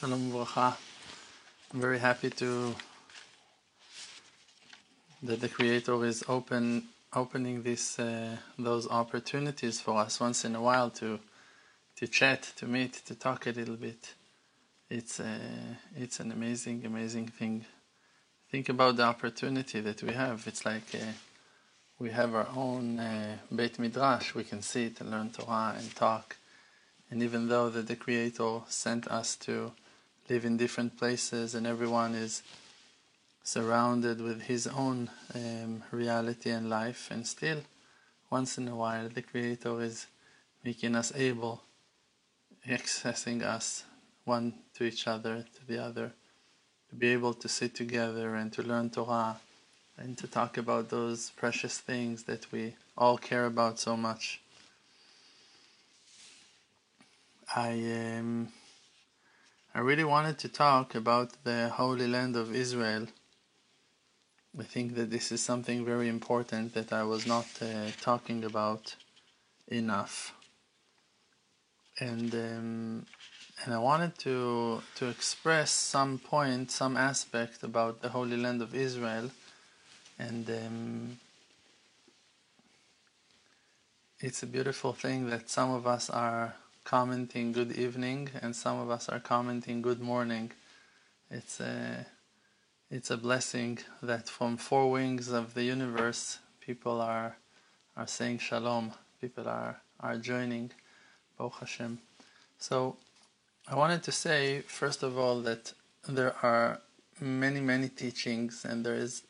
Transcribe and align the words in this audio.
Shalom 0.00 0.32
Uvracha. 0.32 0.78
I'm 1.74 1.80
very 1.82 1.98
happy 1.98 2.30
to 2.30 2.74
that 5.22 5.42
the 5.42 5.48
Creator 5.50 6.06
is 6.06 6.24
open 6.26 6.84
opening 7.12 7.62
this 7.62 7.98
uh, 7.98 8.38
those 8.58 8.88
opportunities 8.88 9.78
for 9.78 9.98
us 9.98 10.18
once 10.18 10.46
in 10.46 10.56
a 10.56 10.62
while 10.62 10.88
to 10.92 11.20
to 11.96 12.06
chat, 12.08 12.50
to 12.56 12.66
meet, 12.66 12.94
to 13.04 13.14
talk 13.14 13.46
a 13.46 13.50
little 13.50 13.76
bit. 13.76 14.14
It's 14.88 15.20
uh, 15.20 15.74
it's 15.94 16.18
an 16.18 16.32
amazing, 16.32 16.86
amazing 16.86 17.28
thing. 17.28 17.66
Think 18.50 18.70
about 18.70 18.96
the 18.96 19.02
opportunity 19.02 19.80
that 19.82 20.02
we 20.02 20.14
have. 20.14 20.46
It's 20.46 20.64
like 20.64 20.94
uh, 20.94 21.12
we 21.98 22.08
have 22.08 22.34
our 22.34 22.48
own 22.56 22.98
uh, 22.98 23.36
Beit 23.54 23.78
Midrash. 23.78 24.34
We 24.34 24.44
can 24.44 24.62
sit 24.62 25.02
and 25.02 25.10
learn 25.10 25.28
Torah 25.28 25.74
and 25.76 25.94
talk. 25.94 26.38
And 27.10 27.22
even 27.22 27.48
though 27.48 27.68
that 27.68 27.86
the 27.86 27.96
Creator 27.96 28.60
sent 28.68 29.06
us 29.08 29.36
to 29.44 29.72
live 30.30 30.44
in 30.44 30.56
different 30.56 30.96
places 30.96 31.56
and 31.56 31.66
everyone 31.66 32.14
is 32.14 32.44
surrounded 33.42 34.20
with 34.20 34.42
his 34.42 34.68
own 34.68 35.10
um, 35.34 35.82
reality 35.90 36.50
and 36.50 36.70
life, 36.70 37.08
and 37.10 37.26
still, 37.26 37.58
once 38.30 38.56
in 38.56 38.68
a 38.68 38.76
while, 38.76 39.08
the 39.08 39.22
Creator 39.22 39.82
is 39.82 40.06
making 40.64 40.94
us 40.94 41.12
able, 41.16 41.62
accessing 42.68 43.42
us 43.42 43.82
one 44.24 44.54
to 44.74 44.84
each 44.84 45.08
other, 45.08 45.44
to 45.56 45.66
the 45.66 45.82
other, 45.82 46.12
to 46.90 46.94
be 46.94 47.08
able 47.08 47.34
to 47.34 47.48
sit 47.48 47.74
together 47.74 48.36
and 48.36 48.52
to 48.52 48.62
learn 48.62 48.88
Torah 48.88 49.36
and 49.98 50.16
to 50.16 50.28
talk 50.28 50.56
about 50.56 50.90
those 50.90 51.30
precious 51.30 51.78
things 51.78 52.22
that 52.24 52.52
we 52.52 52.74
all 52.96 53.18
care 53.18 53.46
about 53.46 53.80
so 53.80 53.96
much. 53.96 54.40
I 57.56 57.72
um, 58.18 58.52
I 59.72 59.78
really 59.78 60.02
wanted 60.02 60.36
to 60.38 60.48
talk 60.48 60.96
about 60.96 61.44
the 61.44 61.68
Holy 61.68 62.08
Land 62.08 62.34
of 62.34 62.52
Israel. 62.52 63.06
I 64.58 64.64
think 64.64 64.96
that 64.96 65.10
this 65.10 65.30
is 65.30 65.40
something 65.40 65.84
very 65.84 66.08
important 66.08 66.74
that 66.74 66.92
I 66.92 67.04
was 67.04 67.24
not 67.24 67.46
uh, 67.62 67.92
talking 68.00 68.42
about 68.42 68.96
enough, 69.68 70.34
and 72.00 72.34
um, 72.34 73.06
and 73.62 73.72
I 73.72 73.78
wanted 73.78 74.18
to 74.18 74.82
to 74.96 75.08
express 75.08 75.70
some 75.70 76.18
point, 76.18 76.72
some 76.72 76.96
aspect 76.96 77.62
about 77.62 78.02
the 78.02 78.08
Holy 78.08 78.36
Land 78.36 78.62
of 78.62 78.74
Israel, 78.74 79.30
and 80.18 80.50
um, 80.50 81.18
it's 84.18 84.42
a 84.42 84.48
beautiful 84.48 84.92
thing 84.94 85.30
that 85.30 85.48
some 85.48 85.70
of 85.70 85.86
us 85.86 86.10
are 86.10 86.56
commenting 86.84 87.52
good 87.52 87.72
evening 87.72 88.30
and 88.42 88.54
some 88.54 88.78
of 88.78 88.90
us 88.90 89.08
are 89.08 89.20
commenting 89.20 89.82
good 89.82 90.00
morning. 90.00 90.52
It's 91.30 91.60
a, 91.60 92.06
it's 92.90 93.10
a 93.10 93.16
blessing 93.16 93.78
that 94.02 94.28
from 94.28 94.56
four 94.56 94.90
wings 94.90 95.28
of 95.28 95.54
the 95.54 95.64
universe 95.64 96.38
people 96.60 97.00
are 97.00 97.36
are 97.96 98.06
saying 98.06 98.38
shalom. 98.38 98.92
People 99.20 99.46
are, 99.48 99.80
are 100.00 100.16
joining. 100.16 100.70
Baruch 101.40 101.54
Hashem. 101.60 101.98
So 102.58 102.96
I 103.66 103.74
wanted 103.74 104.02
to 104.04 104.12
say 104.12 104.60
first 104.60 105.02
of 105.02 105.16
all 105.16 105.40
that 105.40 105.72
there 106.06 106.34
are 106.42 106.80
many 107.20 107.60
many 107.60 107.88
teachings 107.88 108.64
and 108.64 108.84
there 108.84 108.94
is 108.94 109.22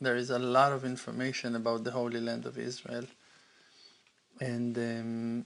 there 0.00 0.16
is 0.16 0.30
a 0.30 0.38
lot 0.38 0.72
of 0.72 0.84
information 0.84 1.56
about 1.56 1.84
the 1.84 1.92
Holy 1.92 2.20
Land 2.20 2.44
of 2.44 2.58
Israel 2.58 3.06
and 4.40 4.76
um, 4.76 5.44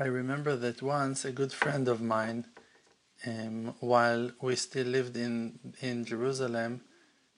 I 0.00 0.06
remember 0.06 0.56
that 0.56 0.80
once 0.80 1.26
a 1.26 1.30
good 1.30 1.52
friend 1.52 1.86
of 1.86 2.00
mine, 2.00 2.46
um, 3.26 3.74
while 3.80 4.30
we 4.40 4.56
still 4.56 4.86
lived 4.86 5.14
in, 5.14 5.58
in 5.82 6.06
Jerusalem, 6.06 6.80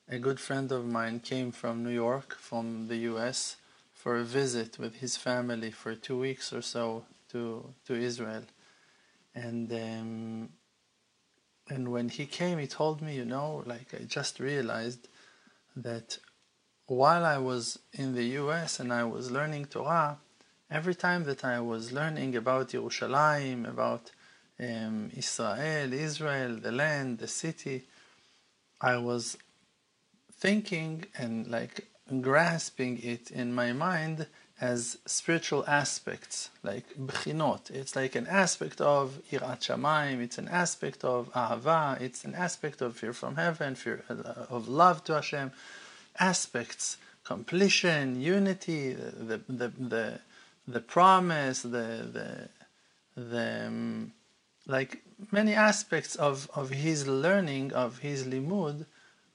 a 0.09 0.21
good 0.21 0.39
friend 0.39 0.71
of 0.71 0.87
mine 0.87 1.19
came 1.19 1.51
from 1.51 1.83
New 1.83 1.91
York, 1.91 2.37
from 2.39 2.87
the 2.87 2.99
US, 3.11 3.57
for 3.93 4.17
a 4.17 4.23
visit 4.23 4.79
with 4.79 4.95
his 5.01 5.17
family 5.17 5.73
for 5.73 5.97
two 5.97 6.17
weeks 6.17 6.53
or 6.53 6.63
so 6.63 7.05
to, 7.33 7.75
to 7.87 7.95
Israel. 7.97 8.45
And, 9.35 9.73
um, 9.73 10.49
and 11.69 11.91
when 11.91 12.11
he 12.11 12.27
came, 12.27 12.59
he 12.59 12.69
told 12.69 13.03
me, 13.03 13.17
you 13.17 13.25
know, 13.25 13.65
like 13.67 13.93
I 13.93 14.05
just 14.05 14.39
realized 14.39 15.09
that 15.75 16.17
while 16.87 17.25
I 17.25 17.39
was 17.39 17.81
in 17.93 18.15
the 18.15 18.39
US 18.43 18.79
and 18.79 18.93
I 18.93 19.03
was 19.03 19.33
learning 19.33 19.65
Torah, 19.65 20.19
every 20.73 20.95
time 20.95 21.25
that 21.25 21.45
I 21.45 21.61
was 21.61 21.93
learning 21.93 22.35
about 22.35 22.71
Yerushalayim, 22.71 23.69
about 23.69 24.11
um, 24.59 25.11
Israel, 25.15 25.93
Israel, 25.93 26.57
the 26.57 26.73
land, 26.73 27.19
the 27.19 27.29
city, 27.29 27.83
I 28.81 28.97
was 28.97 29.37
thinking 30.33 31.05
and 31.17 31.47
like 31.47 31.87
grasping 32.21 32.99
it 33.03 33.31
in 33.31 33.53
my 33.53 33.73
mind 33.73 34.27
as 34.61 34.99
spiritual 35.07 35.65
aspects, 35.67 36.51
like 36.63 36.87
bchinot. 36.97 37.71
It's 37.71 37.95
like 37.95 38.15
an 38.15 38.27
aspect 38.27 38.81
of 38.81 39.21
irat 39.31 39.61
shamayim. 39.67 40.21
It's 40.21 40.39
an 40.39 40.49
aspect 40.49 41.05
of 41.05 41.31
ahava. 41.35 42.01
It's 42.01 42.25
an 42.25 42.35
aspect 42.35 42.81
of 42.81 42.97
fear 42.97 43.13
from 43.13 43.37
heaven, 43.37 43.75
fear 43.75 44.05
uh, 44.09 44.47
of 44.57 44.69
love 44.69 45.05
to 45.05 45.15
Hashem. 45.15 45.53
Aspects, 46.19 46.97
completion, 47.25 48.21
unity, 48.21 48.93
the 48.93 49.41
the 49.49 49.69
the, 49.79 50.21
the 50.67 50.81
promise, 50.81 51.63
the 51.63 51.69
the 52.17 52.49
the 53.17 53.67
um, 53.67 54.13
like 54.67 55.03
many 55.31 55.55
aspects 55.55 56.15
of 56.17 56.49
of 56.55 56.71
his 56.71 57.07
learning 57.07 57.73
of 57.73 57.99
his 57.99 58.25
limud 58.25 58.87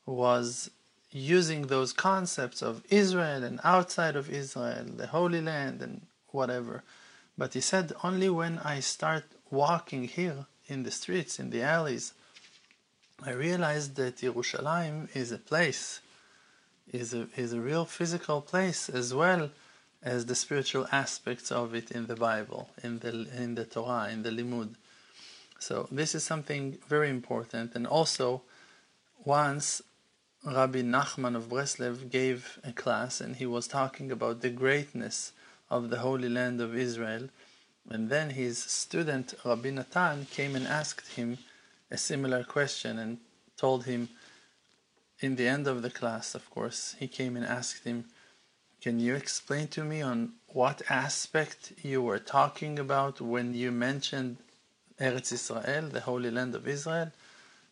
was 0.06 0.72
using 1.12 1.68
those 1.68 1.94
concepts 1.94 2.62
of 2.62 2.84
Israel 2.90 3.44
and 3.44 3.60
outside 3.64 4.16
of 4.16 4.30
Israel, 4.30 4.86
the 4.86 5.08
Holy 5.08 5.42
Land 5.42 5.82
and 5.82 6.02
whatever. 6.30 6.84
But 7.38 7.54
he 7.54 7.62
said 7.62 7.94
only 8.04 8.30
when 8.30 8.60
I 8.60 8.80
start 8.80 9.26
walking 9.50 10.06
here 10.06 10.46
in 10.68 10.84
the 10.84 10.92
streets, 10.92 11.40
in 11.40 11.50
the 11.50 11.62
alleys, 11.62 12.14
I 13.24 13.32
realized 13.32 13.96
that 13.96 14.18
Yerushalayim 14.18 15.16
is 15.16 15.32
a 15.32 15.38
place, 15.38 16.02
is 16.92 17.14
a 17.14 17.28
is 17.36 17.54
a 17.54 17.60
real 17.60 17.86
physical 17.86 18.42
place 18.42 18.90
as 18.90 19.14
well 19.14 19.50
as 20.08 20.26
the 20.26 20.36
spiritual 20.36 20.88
aspects 20.92 21.52
of 21.52 21.76
it 21.76 21.92
in 21.92 22.08
the 22.08 22.16
Bible, 22.16 22.70
in 22.82 23.00
the 23.00 23.14
in 23.44 23.56
the 23.56 23.66
Torah, 23.66 24.10
in 24.10 24.24
the 24.24 24.34
Limud. 24.40 24.72
So 25.60 25.76
this 25.92 26.16
is 26.16 26.24
something 26.24 26.64
very 26.88 27.10
important. 27.10 27.76
And 27.76 27.86
also, 27.86 28.28
once 29.26 29.82
Rabbi 30.46 30.82
Nachman 30.98 31.36
of 31.36 31.50
Breslev 31.50 32.10
gave 32.10 32.40
a 32.64 32.72
class, 32.72 33.20
and 33.24 33.36
he 33.36 33.48
was 33.56 33.68
talking 33.68 34.10
about 34.12 34.42
the 34.42 34.54
greatness 34.64 35.18
of 35.70 35.90
the 35.90 36.00
Holy 36.08 36.30
Land 36.30 36.62
of 36.62 36.72
Israel. 36.88 37.26
And 37.90 38.10
then 38.10 38.30
his 38.42 38.58
student 38.84 39.34
Rabbi 39.44 39.72
Natan 39.72 40.28
came 40.38 40.56
and 40.56 40.68
asked 40.82 41.10
him 41.20 41.38
a 41.92 41.98
similar 41.98 42.44
question 42.44 42.94
and 43.04 43.18
told 43.58 43.86
him, 43.86 44.10
in 45.20 45.36
the 45.36 45.48
end 45.56 45.66
of 45.68 45.82
the 45.82 45.90
class, 46.00 46.36
of 46.36 46.50
course, 46.56 46.96
he 47.00 47.08
came 47.08 47.36
and 47.36 47.46
asked 47.46 47.84
him, 47.84 48.06
can 48.88 49.02
you 49.02 49.16
explain 49.16 49.68
to 49.68 49.84
me 49.84 50.02
on 50.02 50.32
what 50.48 50.82
aspect 50.90 51.74
you 51.84 52.02
were 52.02 52.20
talking 52.20 52.80
about 52.80 53.20
when 53.20 53.54
you 53.54 53.70
mentioned 53.70 54.38
Eretz 54.98 55.34
Israel, 55.34 55.90
the 55.90 56.00
Holy 56.00 56.32
Land 56.32 56.56
of 56.56 56.66
Israel? 56.66 57.12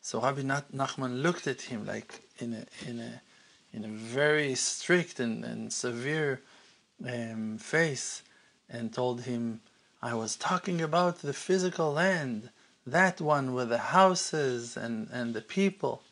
So 0.01 0.19
Rabbi 0.19 0.41
Nachman 0.41 1.21
looked 1.23 1.47
at 1.47 1.61
him 1.61 1.85
like 1.85 2.19
in 2.39 2.51
a 2.61 2.89
in 2.89 2.99
a 2.99 3.21
in 3.71 3.85
a 3.85 3.93
very 4.19 4.55
strict 4.55 5.21
and, 5.21 5.45
and 5.45 5.71
severe 5.71 6.41
um, 7.07 7.59
face 7.59 8.21
and 8.69 8.93
told 8.93 9.21
him, 9.21 9.61
I 10.01 10.15
was 10.15 10.35
talking 10.35 10.81
about 10.81 11.19
the 11.19 11.37
physical 11.47 11.93
land, 11.93 12.49
that 12.85 13.21
one 13.21 13.53
with 13.53 13.69
the 13.69 13.85
houses 13.99 14.75
and, 14.75 15.07
and 15.13 15.33
the 15.33 15.47
people. 15.59 16.03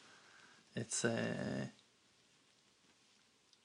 It's 0.78 1.04
a 1.04 1.12
uh, 1.12 1.66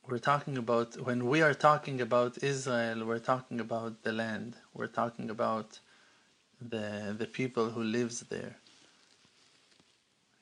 we're 0.09 0.19
talking 0.19 0.57
about 0.57 0.99
when 1.05 1.27
we 1.27 1.43
are 1.43 1.53
talking 1.53 2.01
about 2.01 2.43
Israel, 2.43 3.05
we're 3.05 3.19
talking 3.19 3.61
about 3.61 4.03
the 4.05 4.13
land. 4.13 4.57
We're 4.73 4.87
talking 4.87 5.29
about 5.29 5.81
the 6.61 7.15
the 7.19 7.27
people 7.27 7.71
who 7.71 7.83
lives 7.83 8.21
there. 8.31 8.57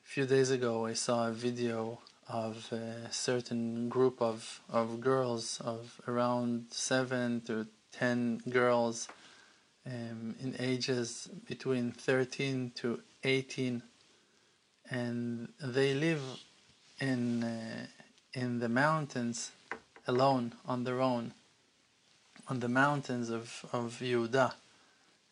A 0.05 0.07
few 0.07 0.25
days 0.25 0.51
ago, 0.51 0.85
I 0.85 0.93
saw 0.93 1.27
a 1.27 1.33
video 1.33 1.99
of 2.29 2.71
a 2.71 3.11
certain 3.11 3.89
group 3.89 4.21
of 4.21 4.61
of 4.69 5.01
girls 5.01 5.59
of 5.59 5.99
around 6.07 6.67
seven 6.69 7.41
to 7.41 7.67
ten 7.91 8.41
girls 8.49 9.09
um, 9.85 10.35
in 10.41 10.55
ages 10.59 11.29
between 11.45 11.91
13 11.91 12.71
to 12.75 13.01
18 13.23 13.81
and 14.89 15.47
they 15.61 15.93
live 15.93 16.21
in 16.99 17.43
uh, 17.43 17.87
in 18.33 18.59
the 18.59 18.69
mountains 18.69 19.51
alone 20.07 20.53
on 20.67 20.83
their 20.85 21.01
own 21.01 21.33
on 22.49 22.59
the 22.61 22.69
mountains 22.69 23.29
of, 23.29 23.65
of 23.73 23.99
Yehuda. 24.01 24.53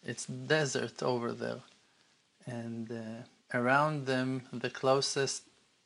It's 0.03 0.25
desert 0.25 1.03
over 1.03 1.33
there. 1.33 1.61
and 2.45 2.91
uh, 2.91 3.57
around 3.57 4.05
them, 4.05 4.43
the 4.53 4.69
closest 4.69 5.43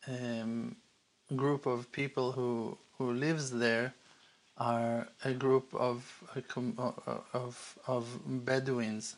um, 0.07 0.75
group 1.35 1.65
of 1.65 1.91
people 1.91 2.31
who 2.33 2.77
who 2.97 3.13
lives 3.13 3.51
there 3.51 3.93
are 4.57 5.07
a 5.23 5.33
group 5.33 5.73
of 5.75 6.03
of 7.33 7.79
of 7.87 8.05
Bedouins. 8.45 9.15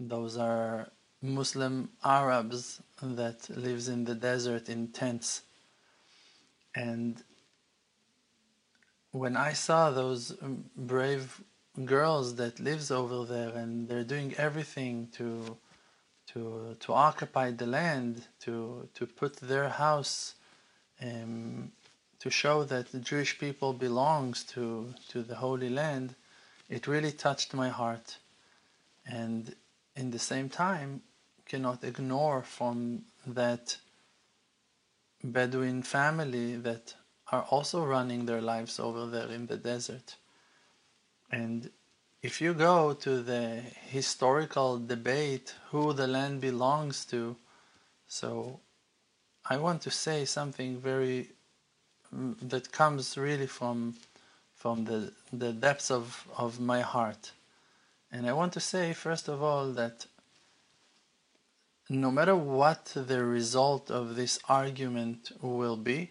Those 0.00 0.36
are 0.38 0.90
Muslim 1.22 1.90
Arabs 2.04 2.80
that 3.02 3.48
lives 3.50 3.88
in 3.88 4.04
the 4.04 4.14
desert 4.14 4.68
in 4.68 4.88
tents. 4.88 5.42
And 6.74 7.22
when 9.12 9.36
I 9.36 9.52
saw 9.52 9.90
those 9.90 10.34
brave 10.76 11.40
girls 11.84 12.34
that 12.36 12.60
lives 12.60 12.90
over 12.90 13.24
there 13.24 13.50
and 13.50 13.88
they're 13.88 14.04
doing 14.04 14.34
everything 14.36 15.08
to 15.12 15.56
to 16.32 16.76
to 16.80 16.92
occupy 16.92 17.50
the 17.50 17.66
land 17.66 18.26
to 18.40 18.88
to 18.94 19.06
put 19.06 19.36
their 19.36 19.68
house 19.68 20.34
um, 21.00 21.72
to 22.18 22.30
show 22.30 22.64
that 22.64 22.90
the 22.90 22.98
Jewish 22.98 23.38
people 23.38 23.72
belongs 23.72 24.44
to 24.44 24.92
to 25.08 25.22
the 25.22 25.36
Holy 25.36 25.70
Land, 25.70 26.14
it 26.68 26.86
really 26.86 27.12
touched 27.12 27.54
my 27.54 27.68
heart, 27.68 28.18
and 29.06 29.54
in 29.94 30.10
the 30.10 30.18
same 30.18 30.48
time, 30.48 31.02
cannot 31.46 31.84
ignore 31.84 32.42
from 32.42 33.04
that 33.26 33.76
Bedouin 35.22 35.82
family 35.82 36.56
that 36.56 36.94
are 37.30 37.42
also 37.50 37.84
running 37.84 38.26
their 38.26 38.40
lives 38.40 38.80
over 38.80 39.06
there 39.06 39.28
in 39.28 39.46
the 39.46 39.56
desert. 39.56 40.16
And 41.30 41.70
if 42.22 42.40
you 42.40 42.54
go 42.54 42.94
to 42.94 43.22
the 43.22 43.62
historical 43.90 44.78
debate 44.78 45.54
who 45.70 45.92
the 45.92 46.06
land 46.06 46.40
belongs 46.40 47.04
to, 47.06 47.36
so 48.06 48.60
I 49.48 49.56
want 49.58 49.82
to 49.82 49.90
say 49.90 50.24
something 50.24 50.78
very 50.78 51.28
mm, 52.14 52.36
that 52.48 52.72
comes 52.72 53.16
really 53.16 53.46
from 53.46 53.94
from 54.54 54.84
the 54.84 55.12
the 55.32 55.52
depths 55.52 55.90
of, 55.90 56.26
of 56.36 56.58
my 56.58 56.80
heart. 56.80 57.32
And 58.10 58.26
I 58.26 58.32
want 58.32 58.52
to 58.54 58.60
say 58.60 58.92
first 58.94 59.28
of 59.28 59.42
all 59.42 59.70
that 59.72 60.06
no 61.90 62.10
matter 62.10 62.36
what 62.36 62.92
the 62.94 63.24
result 63.24 63.90
of 63.90 64.16
this 64.16 64.38
argument 64.48 65.32
will 65.40 65.76
be, 65.76 66.10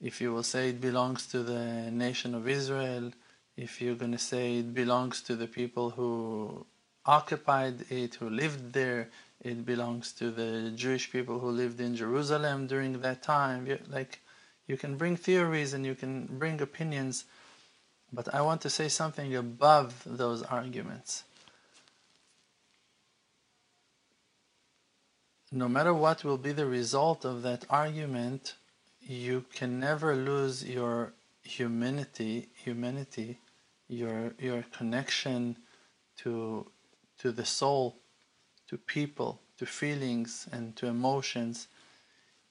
if 0.00 0.20
you 0.20 0.32
will 0.32 0.42
say 0.42 0.70
it 0.70 0.80
belongs 0.80 1.26
to 1.28 1.42
the 1.42 1.90
nation 1.90 2.34
of 2.34 2.48
Israel, 2.48 3.12
if 3.56 3.82
you're 3.82 3.94
going 3.94 4.12
to 4.12 4.18
say 4.18 4.58
it 4.58 4.72
belongs 4.72 5.20
to 5.22 5.36
the 5.36 5.46
people 5.46 5.90
who 5.90 6.64
occupied 7.04 7.84
it, 7.90 8.14
who 8.14 8.30
lived 8.30 8.72
there, 8.72 9.10
it 9.42 9.64
belongs 9.64 10.12
to 10.12 10.30
the 10.30 10.70
Jewish 10.74 11.10
people 11.10 11.38
who 11.38 11.50
lived 11.50 11.80
in 11.80 11.96
Jerusalem 11.96 12.66
during 12.66 13.00
that 13.00 13.22
time. 13.22 13.66
Like, 13.88 14.20
you 14.66 14.76
can 14.76 14.96
bring 14.96 15.16
theories 15.16 15.74
and 15.74 15.84
you 15.84 15.94
can 15.94 16.26
bring 16.26 16.60
opinions, 16.60 17.24
but 18.12 18.32
I 18.34 18.40
want 18.42 18.60
to 18.62 18.70
say 18.70 18.88
something 18.88 19.34
above 19.34 20.02
those 20.06 20.42
arguments. 20.42 21.24
No 25.52 25.68
matter 25.68 25.92
what 25.92 26.22
will 26.22 26.38
be 26.38 26.52
the 26.52 26.66
result 26.66 27.24
of 27.24 27.42
that 27.42 27.64
argument, 27.68 28.54
you 29.00 29.44
can 29.52 29.80
never 29.80 30.14
lose 30.14 30.64
your 30.64 31.12
humanity, 31.42 32.48
humanity, 32.54 33.38
your 33.88 34.34
your 34.38 34.64
connection 34.76 35.56
to 36.18 36.66
to 37.18 37.32
the 37.32 37.44
soul, 37.44 37.96
to 38.68 38.78
people, 38.78 39.40
to 39.58 39.66
feelings 39.66 40.48
and 40.52 40.76
to 40.76 40.86
emotions, 40.86 41.68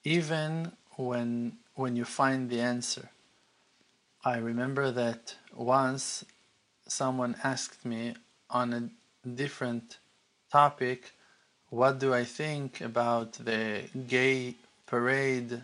even 0.04 0.72
when 0.96 1.58
when 1.74 1.96
you 1.96 2.04
find 2.04 2.50
the 2.50 2.60
answer. 2.60 3.10
I 4.24 4.36
remember 4.36 4.90
that 4.90 5.36
once 5.54 6.24
someone 6.86 7.36
asked 7.42 7.84
me 7.86 8.14
on 8.50 8.72
a 8.74 9.28
different 9.28 9.98
topic, 10.52 11.12
what 11.70 11.98
do 12.00 12.12
I 12.12 12.24
think 12.24 12.80
about 12.80 13.32
the 13.32 13.84
gay 14.08 14.56
parade 14.86 15.62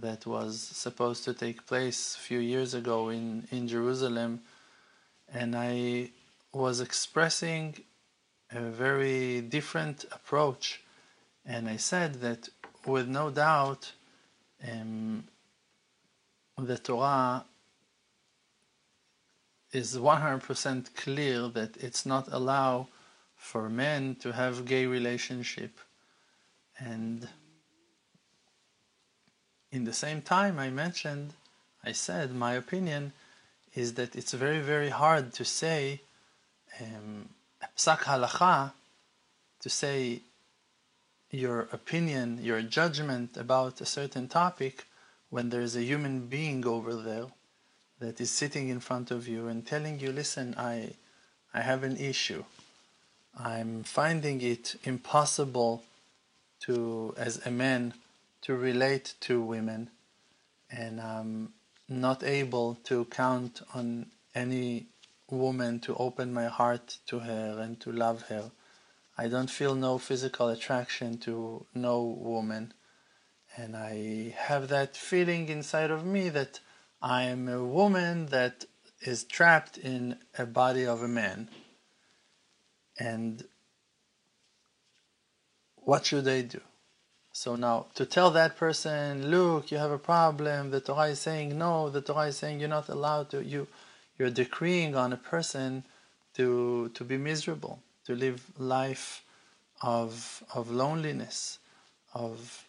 that 0.00 0.26
was 0.26 0.60
supposed 0.60 1.24
to 1.24 1.34
take 1.34 1.66
place 1.66 2.16
a 2.16 2.18
few 2.18 2.38
years 2.38 2.74
ago 2.74 3.08
in, 3.08 3.46
in 3.50 3.68
Jerusalem. 3.68 4.40
And 5.32 5.56
I 5.56 6.10
was 6.52 6.80
expressing 6.80 7.74
a 8.50 8.60
very 8.60 9.40
different 9.40 10.04
approach. 10.12 10.82
And 11.44 11.68
I 11.68 11.76
said 11.76 12.14
that 12.20 12.48
with 12.86 13.08
no 13.08 13.30
doubt, 13.30 13.92
um, 14.66 15.24
the 16.58 16.78
Torah 16.78 17.44
is 19.72 19.96
100% 19.96 20.94
clear 20.94 21.48
that 21.48 21.76
it's 21.76 22.06
not 22.06 22.28
allowed 22.32 22.86
for 23.36 23.68
men 23.68 24.16
to 24.16 24.32
have 24.32 24.64
gay 24.64 24.86
relationship. 24.86 25.78
And 26.78 27.28
in 29.72 29.84
the 29.84 29.92
same 29.92 30.22
time, 30.22 30.58
I 30.58 30.70
mentioned, 30.70 31.32
I 31.84 31.92
said, 31.92 32.34
my 32.34 32.54
opinion 32.54 33.12
is 33.74 33.94
that 33.94 34.16
it's 34.16 34.32
very, 34.32 34.60
very 34.60 34.88
hard 34.88 35.32
to 35.34 35.44
say 35.44 36.00
um, 36.80 37.28
halacha, 37.76 38.72
to 39.60 39.68
say 39.68 40.20
your 41.30 41.68
opinion, 41.72 42.38
your 42.42 42.62
judgment 42.62 43.36
about 43.36 43.80
a 43.80 43.86
certain 43.86 44.28
topic 44.28 44.86
when 45.30 45.50
there 45.50 45.60
is 45.60 45.76
a 45.76 45.82
human 45.82 46.26
being 46.26 46.66
over 46.66 46.94
there 46.94 47.26
that 47.98 48.20
is 48.20 48.30
sitting 48.30 48.68
in 48.68 48.80
front 48.80 49.10
of 49.10 49.26
you 49.26 49.48
and 49.48 49.66
telling 49.66 49.98
you, 50.00 50.12
listen, 50.12 50.54
I, 50.56 50.94
I 51.52 51.60
have 51.60 51.82
an 51.82 51.96
issue. 51.96 52.44
I'm 53.38 53.82
finding 53.82 54.40
it 54.40 54.76
impossible 54.84 55.82
to, 56.60 57.14
as 57.16 57.44
a 57.46 57.50
man, 57.50 57.94
to 58.42 58.54
relate 58.54 59.14
to 59.20 59.42
women, 59.42 59.90
and 60.70 61.00
I'm 61.00 61.54
not 61.88 62.22
able 62.22 62.76
to 62.84 63.04
count 63.06 63.62
on 63.74 64.06
any 64.34 64.86
woman 65.30 65.80
to 65.80 65.94
open 65.96 66.32
my 66.32 66.46
heart 66.46 66.98
to 67.06 67.20
her 67.20 67.58
and 67.60 67.80
to 67.80 67.92
love 67.92 68.22
her. 68.22 68.50
I 69.18 69.28
don't 69.28 69.50
feel 69.50 69.74
no 69.74 69.98
physical 69.98 70.48
attraction 70.48 71.18
to 71.18 71.66
no 71.74 72.02
woman, 72.02 72.74
and 73.56 73.76
I 73.76 74.34
have 74.36 74.68
that 74.68 74.96
feeling 74.96 75.48
inside 75.48 75.90
of 75.90 76.04
me 76.04 76.28
that 76.28 76.60
I 77.00 77.24
am 77.24 77.48
a 77.48 77.64
woman 77.64 78.26
that 78.26 78.66
is 79.00 79.24
trapped 79.24 79.78
in 79.78 80.18
a 80.38 80.46
body 80.46 80.84
of 80.84 81.02
a 81.02 81.08
man. 81.08 81.48
And 82.98 83.44
what 85.76 86.06
should 86.06 86.26
I 86.28 86.42
do? 86.42 86.60
So 87.36 87.54
now, 87.54 87.88
to 87.96 88.06
tell 88.06 88.30
that 88.30 88.56
person, 88.56 89.30
look, 89.30 89.70
you 89.70 89.76
have 89.76 89.90
a 89.90 89.98
problem, 89.98 90.70
the 90.70 90.80
Torah 90.80 91.08
is 91.08 91.20
saying 91.20 91.58
no, 91.58 91.90
the 91.90 92.00
Torah 92.00 92.28
is 92.28 92.38
saying 92.38 92.60
you're 92.60 92.68
not 92.70 92.88
allowed 92.88 93.28
to, 93.32 93.44
you, 93.44 93.68
you're 94.18 94.30
decreeing 94.30 94.96
on 94.96 95.12
a 95.12 95.18
person 95.18 95.84
to, 96.32 96.88
to 96.94 97.04
be 97.04 97.18
miserable, 97.18 97.82
to 98.06 98.14
live 98.14 98.42
life 98.56 99.22
of, 99.82 100.42
of 100.54 100.70
loneliness, 100.70 101.58
of 102.14 102.66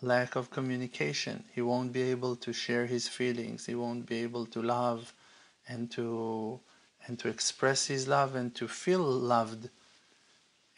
lack 0.00 0.36
of 0.36 0.48
communication. 0.48 1.42
He 1.52 1.60
won't 1.60 1.92
be 1.92 2.02
able 2.02 2.36
to 2.36 2.52
share 2.52 2.86
his 2.86 3.08
feelings. 3.08 3.66
He 3.66 3.74
won't 3.74 4.06
be 4.06 4.22
able 4.22 4.46
to 4.46 4.62
love 4.62 5.12
and 5.66 5.90
to 5.90 6.60
and 7.08 7.18
to 7.18 7.28
express 7.28 7.86
his 7.86 8.06
love 8.06 8.36
and 8.36 8.54
to 8.54 8.68
feel 8.68 9.02
loved. 9.02 9.70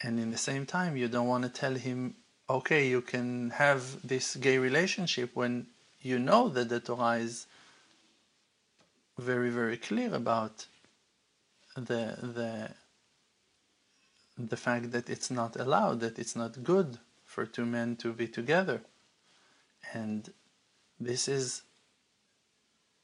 And 0.01 0.19
in 0.19 0.31
the 0.31 0.39
same 0.39 0.65
time, 0.65 0.97
you 0.97 1.07
don't 1.07 1.27
want 1.27 1.43
to 1.43 1.49
tell 1.49 1.75
him 1.75 2.15
okay, 2.49 2.87
you 2.87 3.01
can 3.01 3.51
have 3.51 4.07
this 4.07 4.35
gay 4.35 4.57
relationship 4.57 5.31
when 5.35 5.67
you 6.01 6.19
know 6.19 6.49
that 6.49 6.69
the 6.69 6.79
Torah 6.79 7.17
is 7.17 7.47
very, 9.17 9.49
very 9.49 9.77
clear 9.77 10.13
about 10.13 10.67
the 11.75 12.17
the 12.21 12.69
the 14.37 14.57
fact 14.57 14.91
that 14.91 15.09
it's 15.09 15.31
not 15.31 15.55
allowed, 15.55 15.99
that 15.99 16.19
it's 16.19 16.35
not 16.35 16.63
good 16.63 16.99
for 17.25 17.45
two 17.45 17.65
men 17.65 17.95
to 17.97 18.13
be 18.13 18.27
together. 18.27 18.81
And 19.93 20.31
this 20.99 21.27
is 21.27 21.63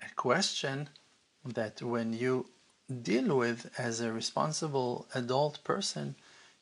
a 0.02 0.14
question 0.16 0.90
that 1.44 1.82
when 1.82 2.14
you 2.14 2.48
deal 3.02 3.38
with 3.38 3.72
as 3.78 4.00
a 4.00 4.12
responsible 4.12 5.08
adult 5.16 5.64
person, 5.64 6.16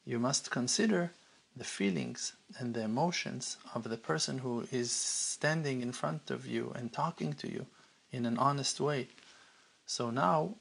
you 0.06 0.20
must 0.20 0.52
consider 0.52 1.12
the 1.56 1.64
feelings 1.64 2.34
and 2.58 2.74
the 2.74 2.84
emotions 2.84 3.58
of 3.76 3.84
the 3.84 3.98
person 3.98 4.40
who 4.40 4.68
is 4.72 4.92
standing 4.92 5.82
in 5.82 5.92
front 5.92 6.32
of 6.32 6.48
you 6.48 6.72
and 6.76 6.94
talking 6.94 7.34
to 7.34 7.52
you 7.52 7.66
in 8.12 8.26
an 8.26 8.38
honest 8.38 8.80
way. 8.80 9.08
So 9.86 10.10
now, 10.10 10.56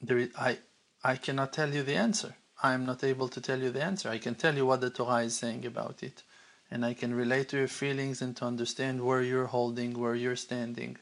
there 0.00 0.18
is, 0.18 0.30
I, 0.38 0.58
I 1.02 1.16
cannot 1.16 1.52
tell 1.52 1.72
you 1.72 1.82
the 1.82 1.94
answer. 1.94 2.36
I'm 2.62 2.86
not 2.86 3.02
able 3.02 3.28
to 3.28 3.40
tell 3.40 3.60
you 3.60 3.70
the 3.70 3.82
answer. 3.82 4.08
I 4.08 4.18
can 4.18 4.34
tell 4.34 4.54
you 4.54 4.66
what 4.66 4.80
the 4.80 4.90
Torah 4.90 5.24
is 5.24 5.36
saying 5.36 5.66
about 5.66 6.02
it. 6.02 6.22
And 6.70 6.84
I 6.84 6.94
can 6.94 7.14
relate 7.14 7.50
to 7.50 7.58
your 7.58 7.68
feelings 7.68 8.22
and 8.22 8.36
to 8.36 8.44
understand 8.44 9.04
where 9.04 9.22
you're 9.22 9.46
holding, 9.46 9.98
where 9.98 10.14
you're 10.14 10.36
standing. 10.36 10.96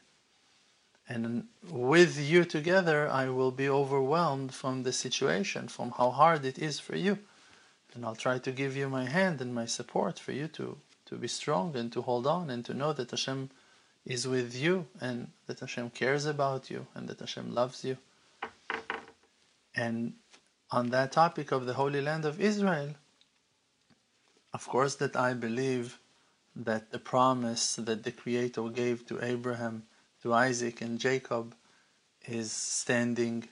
And 1.07 1.47
with 1.69 2.19
you 2.19 2.45
together, 2.45 3.09
I 3.09 3.29
will 3.29 3.51
be 3.51 3.67
overwhelmed 3.67 4.53
from 4.53 4.83
the 4.83 4.93
situation, 4.93 5.67
from 5.67 5.91
how 5.91 6.11
hard 6.11 6.45
it 6.45 6.57
is 6.57 6.79
for 6.79 6.95
you. 6.95 7.19
And 7.93 8.05
I'll 8.05 8.15
try 8.15 8.39
to 8.39 8.51
give 8.51 8.75
you 8.75 8.89
my 8.89 9.05
hand 9.05 9.41
and 9.41 9.53
my 9.53 9.65
support 9.65 10.17
for 10.17 10.31
you 10.31 10.47
to, 10.49 10.77
to 11.05 11.15
be 11.15 11.27
strong 11.27 11.75
and 11.75 11.91
to 11.93 12.01
hold 12.01 12.25
on 12.25 12.49
and 12.49 12.65
to 12.65 12.73
know 12.73 12.93
that 12.93 13.11
Hashem 13.11 13.49
is 14.05 14.27
with 14.27 14.55
you 14.55 14.87
and 14.99 15.29
that 15.47 15.59
Hashem 15.59 15.91
cares 15.91 16.25
about 16.25 16.69
you 16.69 16.87
and 16.95 17.07
that 17.07 17.19
Hashem 17.19 17.53
loves 17.53 17.85
you. 17.85 17.97
And 19.75 20.13
on 20.71 20.89
that 20.89 21.11
topic 21.11 21.51
of 21.51 21.65
the 21.65 21.73
Holy 21.73 22.01
Land 22.01 22.25
of 22.25 22.41
Israel, 22.41 22.95
of 24.53 24.67
course, 24.67 24.95
that 24.95 25.15
I 25.15 25.33
believe 25.33 25.99
that 26.55 26.91
the 26.91 26.99
promise 26.99 27.75
that 27.75 28.03
the 28.03 28.11
Creator 28.11 28.69
gave 28.69 29.05
to 29.07 29.23
Abraham, 29.23 29.83
to 30.21 30.33
Isaac, 30.33 30.81
and 30.81 30.99
Jacob 30.99 31.55
is 32.27 32.51
standing 32.51 33.47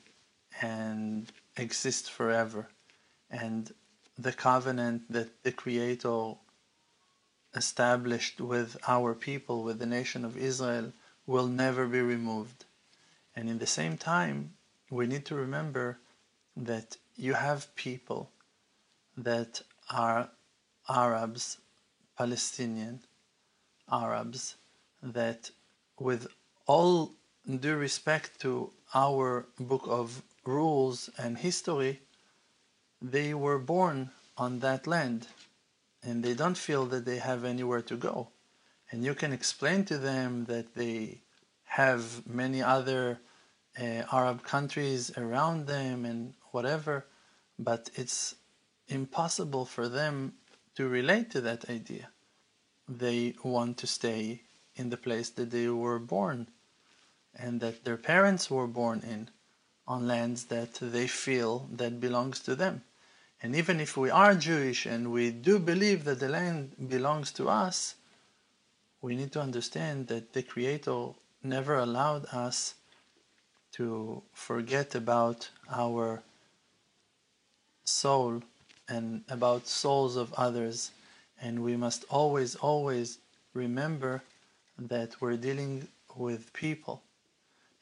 and 0.62 1.32
exists 1.58 2.08
forever. 2.08 2.68
And 3.30 3.72
the 4.22 4.34
covenant 4.34 5.12
that 5.12 5.44
the 5.44 5.52
Creator 5.52 6.34
established 7.56 8.40
with 8.40 8.78
our 8.88 9.14
people, 9.14 9.64
with 9.64 9.80
the 9.80 9.86
nation 9.86 10.24
of 10.24 10.38
Israel, 10.38 10.94
will 11.26 11.48
never 11.48 11.88
be 11.88 12.02
removed. 12.02 12.66
And 13.36 13.50
in 13.50 13.60
the 13.60 13.68
same 13.68 13.98
time, 13.98 14.54
we 14.90 15.08
need 15.08 15.26
to 15.26 15.36
remember 15.36 16.00
that 16.56 16.98
you 17.16 17.34
have 17.34 17.74
people 17.76 18.30
that 19.18 19.62
are 19.90 20.30
Arabs, 20.90 21.58
Palestinian 22.18 23.00
Arabs, 23.92 24.56
that 25.02 25.50
with 25.98 26.28
all 26.68 27.14
due 27.60 27.76
respect 27.76 28.40
to 28.42 28.72
our 28.94 29.48
book 29.60 29.86
of 29.88 30.22
rules 30.46 31.10
and 31.18 31.38
history, 31.38 32.02
they 33.02 33.34
were 33.34 33.58
born 33.58 34.12
on 34.38 34.60
that 34.60 34.86
land 34.86 35.28
and 36.04 36.24
they 36.24 36.34
don't 36.34 36.58
feel 36.58 36.86
that 36.88 37.06
they 37.06 37.18
have 37.18 37.44
anywhere 37.44 37.82
to 37.82 37.96
go. 37.96 38.30
And 38.92 39.04
you 39.04 39.16
can 39.16 39.34
explain 39.34 39.86
to 39.86 39.98
them 39.98 40.46
that 40.46 40.76
they 40.76 41.22
have 41.64 42.28
many 42.28 42.62
other 42.62 43.20
uh, 43.80 44.04
Arab 44.12 44.44
countries 44.44 45.12
around 45.18 45.68
them 45.68 46.06
and 46.06 46.34
whatever, 46.52 47.06
but 47.58 47.90
it's 47.96 48.36
impossible 48.88 49.66
for 49.66 49.88
them 49.88 50.34
to 50.76 50.88
relate 50.88 51.32
to 51.32 51.42
that 51.42 51.70
idea. 51.70 52.10
They 52.88 53.36
want 53.44 53.78
to 53.78 53.88
stay 53.88 54.42
in 54.76 54.90
the 54.90 54.98
place 54.98 55.30
that 55.30 55.52
they 55.52 55.70
were 55.70 56.00
born 56.00 56.48
and 57.34 57.62
that 57.62 57.86
their 57.86 57.98
parents 57.98 58.52
were 58.52 58.68
born 58.68 59.02
in 59.08 59.30
on 59.88 60.08
lands 60.08 60.46
that 60.46 60.74
they 60.76 61.08
feel 61.08 61.68
that 61.72 62.00
belongs 62.00 62.40
to 62.42 62.56
them. 62.56 62.84
And 63.44 63.56
even 63.56 63.80
if 63.80 63.98
we 63.98 64.12
are 64.12 64.36
Jewish 64.36 64.86
and 64.86 65.12
we 65.12 65.32
do 65.32 65.58
believe 65.58 66.04
that 66.04 66.20
the 66.20 66.30
land 66.30 66.76
belongs 66.90 67.32
to 67.34 67.50
us, 67.50 67.96
we 69.02 69.16
need 69.16 69.32
to 69.32 69.42
understand 69.42 70.08
that 70.08 70.34
the 70.34 70.44
Creator 70.44 71.10
never 71.44 71.78
allowed 71.78 72.26
us 72.32 72.76
to 73.74 74.22
forget 74.34 74.94
about 74.94 75.50
our 75.72 76.22
soul 77.84 78.44
and 78.88 79.24
about 79.30 79.68
souls 79.68 80.16
of 80.18 80.32
others. 80.34 80.92
And 81.42 81.64
we 81.64 81.76
must 81.76 82.06
always, 82.10 82.56
always 82.56 83.18
remember 83.56 84.22
that 84.78 85.20
we're 85.20 85.38
dealing 85.38 85.88
with 86.16 86.54
people 86.54 87.02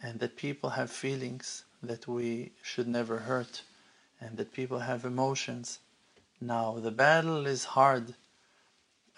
and 0.02 0.20
that 0.22 0.38
people 0.38 0.70
have 0.70 0.90
feelings 0.90 1.66
that 1.84 2.08
we 2.08 2.52
should 2.62 2.88
never 2.88 3.18
hurt 3.20 3.64
and 4.22 4.38
that 4.38 4.54
people 4.54 4.80
have 4.80 5.06
emotions. 5.06 5.80
Now, 6.42 6.80
the 6.80 6.92
battle 6.92 7.46
is 7.46 7.64
hard 7.66 8.16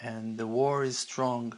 and 0.02 0.38
the 0.38 0.48
war 0.48 0.84
is 0.84 0.98
strong, 0.98 1.58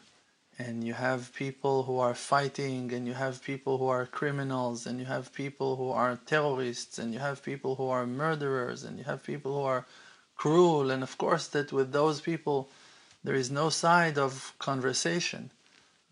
and 0.59 0.83
you 0.83 0.93
have 0.93 1.33
people 1.33 1.83
who 1.83 1.97
are 1.97 2.13
fighting, 2.13 2.91
and 2.91 3.07
you 3.07 3.13
have 3.13 3.41
people 3.41 3.77
who 3.77 3.87
are 3.87 4.05
criminals, 4.05 4.85
and 4.85 4.99
you 4.99 5.05
have 5.05 5.33
people 5.33 5.77
who 5.77 5.89
are 5.89 6.19
terrorists, 6.25 6.99
and 6.99 7.13
you 7.13 7.19
have 7.19 7.41
people 7.41 7.75
who 7.75 7.87
are 7.87 8.05
murderers, 8.05 8.83
and 8.83 8.97
you 8.97 9.05
have 9.05 9.23
people 9.23 9.53
who 9.53 9.61
are 9.61 9.85
cruel, 10.35 10.91
and 10.91 11.03
of 11.03 11.17
course, 11.17 11.47
that 11.47 11.71
with 11.71 11.93
those 11.93 12.19
people, 12.19 12.69
there 13.23 13.35
is 13.35 13.49
no 13.49 13.69
side 13.69 14.17
of 14.17 14.53
conversation, 14.59 15.49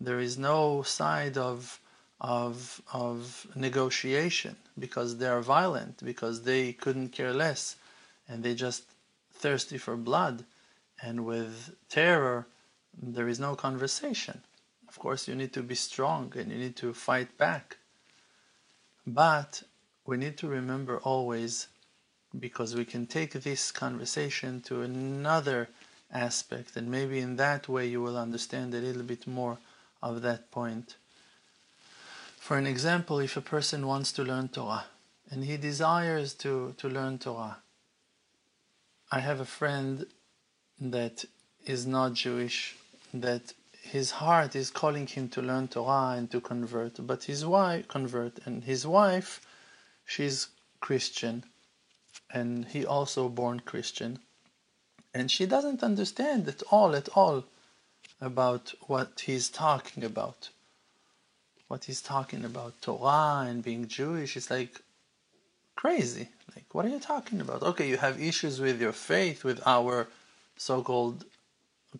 there 0.00 0.20
is 0.20 0.38
no 0.38 0.82
side 0.82 1.36
of 1.36 1.78
of 2.22 2.80
of 2.92 3.48
negotiation 3.56 4.54
because 4.78 5.18
they 5.18 5.26
are 5.26 5.42
violent 5.42 6.02
because 6.04 6.42
they 6.42 6.72
couldn't 6.72 7.08
care 7.08 7.34
less 7.34 7.76
and 8.28 8.44
they 8.44 8.54
just 8.54 8.84
thirsty 9.34 9.76
for 9.76 9.96
blood 9.96 10.44
and 11.02 11.26
with 11.26 11.74
terror 11.88 12.46
there 13.02 13.26
is 13.26 13.40
no 13.40 13.56
conversation. 13.56 14.40
Of 14.88 14.98
course 15.00 15.26
you 15.26 15.34
need 15.34 15.52
to 15.54 15.62
be 15.62 15.74
strong 15.74 16.32
and 16.36 16.52
you 16.52 16.58
need 16.58 16.76
to 16.76 16.94
fight 16.94 17.36
back. 17.38 17.78
But 19.04 19.64
we 20.06 20.16
need 20.16 20.36
to 20.38 20.46
remember 20.46 20.98
always 20.98 21.66
because 22.38 22.76
we 22.76 22.84
can 22.84 23.06
take 23.06 23.32
this 23.32 23.72
conversation 23.72 24.60
to 24.62 24.82
another 24.82 25.70
aspect 26.12 26.76
and 26.76 26.88
maybe 26.88 27.18
in 27.18 27.34
that 27.36 27.68
way 27.68 27.88
you 27.88 28.00
will 28.00 28.16
understand 28.16 28.74
a 28.74 28.80
little 28.80 29.02
bit 29.02 29.26
more 29.26 29.58
of 30.00 30.22
that 30.22 30.52
point 30.52 30.94
for 32.42 32.58
an 32.58 32.66
example, 32.66 33.20
if 33.20 33.36
a 33.36 33.40
person 33.40 33.86
wants 33.86 34.10
to 34.10 34.24
learn 34.24 34.48
Torah 34.48 34.86
and 35.30 35.44
he 35.44 35.56
desires 35.56 36.34
to, 36.34 36.74
to 36.76 36.88
learn 36.88 37.20
Torah, 37.20 37.58
I 39.12 39.20
have 39.20 39.38
a 39.38 39.44
friend 39.44 40.06
that 40.80 41.24
is 41.64 41.86
not 41.86 42.14
Jewish, 42.14 42.74
that 43.14 43.52
his 43.80 44.10
heart 44.10 44.56
is 44.56 44.72
calling 44.72 45.06
him 45.06 45.28
to 45.28 45.40
learn 45.40 45.68
Torah 45.68 46.16
and 46.18 46.28
to 46.32 46.40
convert, 46.40 47.06
but 47.06 47.22
his 47.22 47.46
wife 47.46 47.86
convert 47.86 48.44
and 48.44 48.64
his 48.64 48.84
wife, 48.84 49.40
she's 50.04 50.48
Christian, 50.80 51.44
and 52.28 52.64
he 52.64 52.84
also 52.84 53.28
born 53.28 53.60
Christian, 53.60 54.18
and 55.14 55.30
she 55.30 55.46
doesn't 55.46 55.84
understand 55.84 56.48
at 56.48 56.64
all, 56.72 56.96
at 56.96 57.08
all, 57.10 57.44
about 58.20 58.74
what 58.88 59.20
he's 59.26 59.48
talking 59.48 60.02
about 60.02 60.48
what 61.72 61.84
he's 61.84 62.02
talking 62.02 62.44
about 62.44 62.82
Torah 62.82 63.46
and 63.48 63.64
being 63.64 63.88
Jewish. 63.88 64.36
It's 64.36 64.50
like 64.50 64.74
crazy. 65.74 66.28
Like, 66.54 66.66
what 66.74 66.84
are 66.84 66.90
you 66.90 67.00
talking 67.00 67.40
about? 67.40 67.62
Okay, 67.62 67.88
you 67.88 67.96
have 67.96 68.20
issues 68.20 68.60
with 68.60 68.78
your 68.78 68.92
faith, 68.92 69.42
with 69.42 69.58
our 69.64 70.06
so-called 70.58 71.24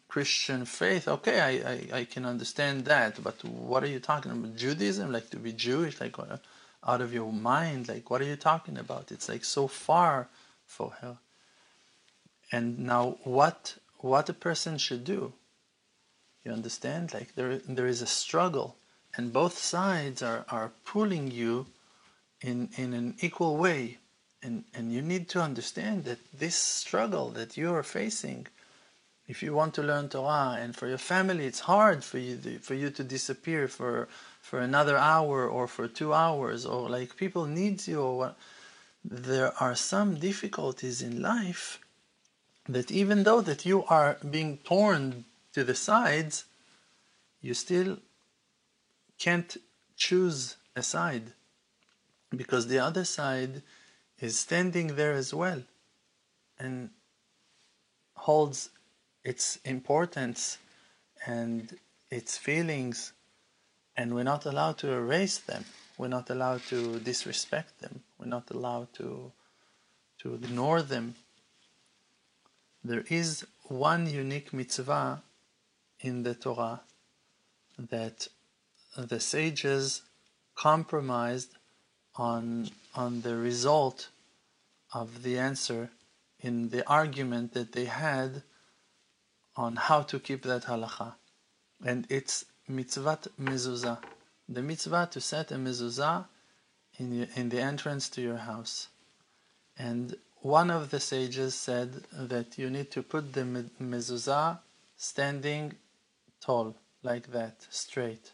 Christian 0.09 0.67
faith. 0.67 1.09
Okay, 1.09 1.41
I, 1.41 1.53
I, 1.73 2.01
I 2.01 2.05
can 2.05 2.27
understand 2.27 2.85
that, 2.85 3.23
but 3.25 3.43
what 3.45 3.83
are 3.83 3.93
you 3.95 3.99
talking 3.99 4.31
about? 4.33 4.57
Judaism, 4.57 5.11
like 5.11 5.31
to 5.31 5.39
be 5.39 5.55
Jewish, 5.55 5.99
like 6.03 6.19
uh, 6.19 6.37
out 6.87 7.01
of 7.01 7.15
your 7.15 7.33
mind. 7.33 7.89
Like, 7.89 8.11
what 8.11 8.21
are 8.21 8.31
you 8.33 8.37
talking 8.37 8.77
about? 8.77 9.11
It's 9.11 9.31
like 9.31 9.43
so 9.43 9.69
far 9.69 10.29
for 10.67 10.91
her. 11.01 11.17
And 12.53 12.79
now, 12.81 13.17
what 13.25 13.77
what 14.01 14.29
a 14.29 14.35
person 14.35 14.77
should 14.77 15.05
do? 15.05 15.33
You 16.45 16.53
understand? 16.53 17.15
Like 17.15 17.35
there 17.37 17.57
there 17.79 17.87
is 17.87 18.03
a 18.03 18.15
struggle 18.23 18.77
and 19.17 19.33
both 19.33 19.59
sides 19.59 20.23
are, 20.23 20.45
are 20.49 20.73
pulling 20.85 21.31
you 21.31 21.67
in, 22.41 22.69
in 22.77 22.93
an 22.95 23.15
equal 23.21 23.57
way. 23.57 23.99
And, 24.43 24.65
and 24.75 24.93
you 24.93 25.03
need 25.03 25.29
to 25.31 25.41
understand 25.41 26.05
that 26.05 26.19
this 26.37 26.57
struggle 26.57 27.31
that 27.31 27.57
you 27.57 27.73
are 27.75 27.83
facing, 27.83 28.47
if 29.29 29.43
you 29.43 29.55
want 29.55 29.75
to 29.75 29.83
learn 29.83 30.09
Torah 30.09 30.57
and 30.59 30.75
for 30.75 30.89
your 30.89 30.99
family, 30.99 31.47
it's 31.47 31.61
hard 31.61 32.03
for 32.03 32.19
you 32.19 32.37
to, 32.39 32.59
for 32.59 32.75
you 32.75 32.91
to 32.91 33.05
disappear 33.05 33.69
for 33.69 34.09
for 34.43 34.59
another 34.59 34.99
hour 34.99 35.49
or 35.49 35.69
for 35.69 35.87
two 35.87 36.13
hours 36.13 36.67
or 36.67 36.91
like 36.91 37.17
people 37.17 37.47
need 37.47 37.87
you 37.87 38.03
or 38.03 38.19
what. 38.19 38.37
There 39.05 39.53
are 39.61 39.75
some 39.75 40.17
difficulties 40.17 41.03
in 41.03 41.23
life 41.23 41.81
that 42.69 42.91
even 42.91 43.23
though 43.23 43.41
that 43.41 43.65
you 43.65 43.85
are 43.85 44.19
being 44.29 44.59
torn 44.59 45.25
to 45.55 45.65
the 45.65 45.75
sides, 45.75 46.45
you 47.41 47.55
still 47.55 47.99
can't 49.23 49.57
choose 49.97 50.57
a 50.75 50.83
side 50.83 51.27
because 52.41 52.67
the 52.67 52.81
other 52.89 53.05
side 53.05 53.63
is 54.19 54.37
standing 54.37 54.89
there 54.97 55.13
as 55.13 55.33
well 55.33 55.63
and 56.59 56.91
holds 58.15 58.71
its 59.23 59.45
importance 59.65 60.59
and 61.25 61.79
its 62.11 62.37
feelings 62.37 63.13
and 63.97 64.13
we're 64.13 64.31
not 64.35 64.45
allowed 64.45 64.79
to 64.79 64.91
erase 64.91 65.39
them. 65.39 65.65
We're 65.99 66.17
not 66.19 66.29
allowed 66.31 66.63
to 66.73 66.99
disrespect 66.99 67.81
them. 67.81 68.03
We're 68.19 68.35
not 68.39 68.51
allowed 68.51 68.93
to 68.95 69.31
to 70.23 70.35
ignore 70.35 70.83
them. 70.83 71.15
There 72.83 73.05
is 73.09 73.47
one 73.69 74.03
unique 74.09 74.53
mitzvah 74.53 75.23
in 76.01 76.23
the 76.23 76.35
Torah 76.35 76.81
that 77.79 78.29
the 78.97 79.21
sages 79.21 80.03
compromised 80.55 81.55
on 82.17 82.71
on 82.95 83.23
the 83.23 83.37
result 83.37 84.09
of 84.93 85.23
the 85.23 85.39
answer 85.39 85.91
in 86.41 86.69
the 86.69 86.87
argument 86.87 87.55
that 87.55 87.73
they 87.73 87.87
had 87.87 88.43
on 89.57 89.77
how 89.77 90.03
to 90.03 90.19
keep 90.19 90.43
that 90.43 90.65
halacha. 90.65 91.15
And 91.85 92.07
it's 92.11 92.45
mitzvat 92.69 93.29
mezuzah, 93.41 93.99
the 94.49 94.63
mitzvah 94.63 95.09
to 95.13 95.21
set 95.21 95.51
a 95.53 95.55
mezuzah 95.55 96.27
in, 96.99 97.29
in 97.37 97.49
the 97.49 97.61
entrance 97.61 98.09
to 98.11 98.21
your 98.21 98.37
house. 98.37 98.89
And 99.79 100.17
one 100.37 100.71
of 100.71 100.91
the 100.91 101.01
sages 101.01 101.55
said 101.55 102.05
that 102.13 102.59
you 102.59 102.69
need 102.69 102.91
to 102.91 103.03
put 103.03 103.33
the 103.33 103.43
mezuzah 103.81 104.59
standing 104.97 105.75
tall, 106.41 106.77
like 107.03 107.33
that, 107.33 107.67
straight. 107.71 108.33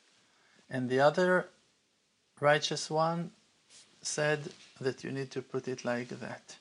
And 0.70 0.88
the 0.88 1.00
other 1.00 1.48
righteous 2.40 2.90
one 2.90 3.30
said 4.02 4.40
that 4.80 5.02
you 5.02 5.10
need 5.10 5.30
to 5.32 5.42
put 5.42 5.66
it 5.68 5.84
like 5.84 6.08
that, 6.08 6.56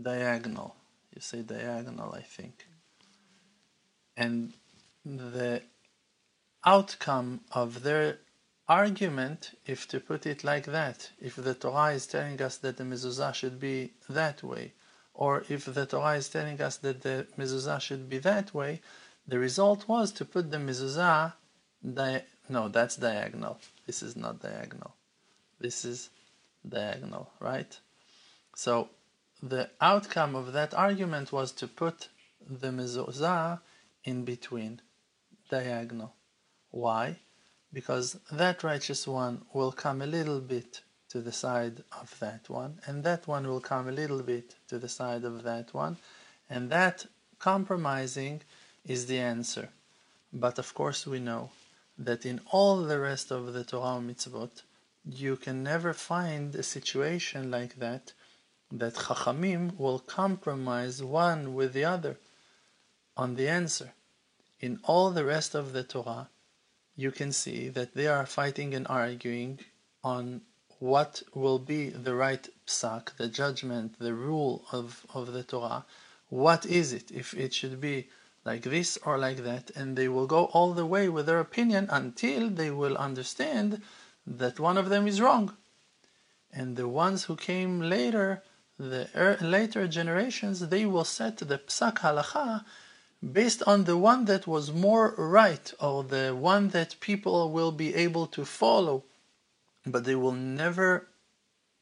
diagonal. 0.00 0.76
You 1.14 1.20
say 1.20 1.42
diagonal, 1.42 2.14
I 2.14 2.22
think. 2.22 2.66
And 4.16 4.52
the 5.04 5.62
outcome 6.64 7.40
of 7.52 7.82
their 7.82 8.18
argument, 8.68 9.50
if 9.66 9.88
to 9.88 10.00
put 10.00 10.26
it 10.26 10.44
like 10.44 10.66
that, 10.66 11.10
if 11.20 11.36
the 11.36 11.54
Torah 11.54 11.92
is 11.92 12.06
telling 12.06 12.40
us 12.40 12.56
that 12.58 12.76
the 12.76 12.84
mezuzah 12.84 13.34
should 13.34 13.58
be 13.58 13.92
that 14.08 14.42
way, 14.42 14.72
or 15.14 15.44
if 15.48 15.64
the 15.66 15.86
Torah 15.86 16.16
is 16.16 16.28
telling 16.28 16.60
us 16.60 16.76
that 16.78 17.02
the 17.02 17.26
mezuzah 17.36 17.80
should 17.80 18.08
be 18.08 18.18
that 18.18 18.54
way, 18.54 18.80
the 19.26 19.38
result 19.38 19.88
was 19.88 20.12
to 20.12 20.24
put 20.24 20.50
the 20.50 20.56
mezuzah, 20.58 21.34
di- 21.82 22.24
no, 22.48 22.68
that's 22.68 22.96
diagonal. 22.96 23.58
This 23.86 24.02
is 24.02 24.16
not 24.16 24.40
diagonal. 24.40 24.94
This 25.60 25.84
is 25.84 26.10
diagonal, 26.68 27.30
right? 27.40 27.78
So 28.54 28.88
the 29.42 29.70
outcome 29.80 30.34
of 30.34 30.52
that 30.52 30.74
argument 30.74 31.32
was 31.32 31.52
to 31.52 31.66
put 31.66 32.08
the 32.48 32.68
mezuzah 32.68 33.60
in 34.04 34.24
between, 34.24 34.80
diagonal. 35.48 36.12
Why? 36.70 37.18
because 37.72 38.18
that 38.30 38.62
righteous 38.62 39.08
one 39.08 39.42
will 39.52 39.72
come 39.72 40.02
a 40.02 40.06
little 40.06 40.40
bit 40.40 40.82
to 41.08 41.20
the 41.20 41.32
side 41.32 41.82
of 42.00 42.18
that 42.20 42.48
one, 42.48 42.78
and 42.86 43.04
that 43.04 43.26
one 43.26 43.46
will 43.46 43.60
come 43.60 43.88
a 43.88 43.92
little 43.92 44.22
bit 44.22 44.54
to 44.68 44.78
the 44.78 44.88
side 44.88 45.24
of 45.24 45.42
that 45.42 45.72
one, 45.72 45.96
and 46.48 46.70
that 46.70 47.06
compromising 47.38 48.40
is 48.84 49.06
the 49.06 49.18
answer. 49.18 49.68
But 50.32 50.58
of 50.58 50.72
course, 50.74 51.06
we 51.06 51.18
know 51.18 51.50
that 52.04 52.26
in 52.26 52.40
all 52.50 52.82
the 52.82 52.98
rest 52.98 53.30
of 53.30 53.52
the 53.52 53.64
Torah 53.64 54.00
mitzvot, 54.00 54.62
you 55.04 55.36
can 55.36 55.62
never 55.62 55.92
find 55.92 56.54
a 56.54 56.62
situation 56.62 57.50
like 57.50 57.76
that, 57.76 58.12
that 58.70 58.94
Chachamim 58.94 59.78
will 59.78 59.98
compromise 59.98 61.02
one 61.02 61.54
with 61.54 61.72
the 61.72 61.84
other 61.84 62.18
on 63.16 63.36
the 63.36 63.48
answer. 63.48 63.92
In 64.60 64.78
all 64.84 65.10
the 65.10 65.24
rest 65.24 65.54
of 65.54 65.72
the 65.72 65.82
Torah, 65.82 66.28
you 66.96 67.10
can 67.10 67.32
see 67.32 67.68
that 67.68 67.94
they 67.94 68.06
are 68.06 68.26
fighting 68.26 68.74
and 68.74 68.86
arguing 68.88 69.58
on 70.04 70.42
what 70.78 71.22
will 71.34 71.58
be 71.58 71.88
the 71.90 72.14
right 72.14 72.48
psak, 72.66 73.16
the 73.16 73.28
judgment, 73.28 73.98
the 73.98 74.14
rule 74.14 74.64
of, 74.72 75.06
of 75.14 75.32
the 75.32 75.42
Torah. 75.42 75.84
What 76.28 76.66
is 76.66 76.92
it? 76.92 77.10
If 77.10 77.34
it 77.34 77.54
should 77.54 77.80
be 77.80 78.08
like 78.44 78.62
this 78.62 78.98
or 79.04 79.18
like 79.18 79.38
that, 79.38 79.70
and 79.76 79.96
they 79.96 80.08
will 80.08 80.26
go 80.26 80.46
all 80.46 80.72
the 80.72 80.86
way 80.86 81.08
with 81.08 81.26
their 81.26 81.40
opinion 81.40 81.88
until 81.90 82.50
they 82.50 82.70
will 82.70 82.96
understand 82.96 83.82
that 84.26 84.58
one 84.58 84.76
of 84.76 84.88
them 84.88 85.06
is 85.06 85.20
wrong. 85.20 85.56
And 86.52 86.76
the 86.76 86.88
ones 86.88 87.24
who 87.24 87.36
came 87.36 87.80
later, 87.80 88.42
the 88.78 89.08
er, 89.14 89.38
later 89.40 89.86
generations, 89.86 90.60
they 90.68 90.84
will 90.86 91.04
set 91.04 91.38
the 91.38 91.58
psak 91.58 91.98
halacha 91.98 92.64
based 93.22 93.62
on 93.66 93.84
the 93.84 93.96
one 93.96 94.24
that 94.24 94.46
was 94.46 94.72
more 94.72 95.14
right 95.16 95.72
or 95.80 96.02
the 96.02 96.34
one 96.34 96.68
that 96.68 96.98
people 96.98 97.50
will 97.52 97.70
be 97.70 97.94
able 97.94 98.26
to 98.26 98.44
follow, 98.44 99.04
but 99.86 100.04
they 100.04 100.16
will 100.16 100.32
never 100.32 101.06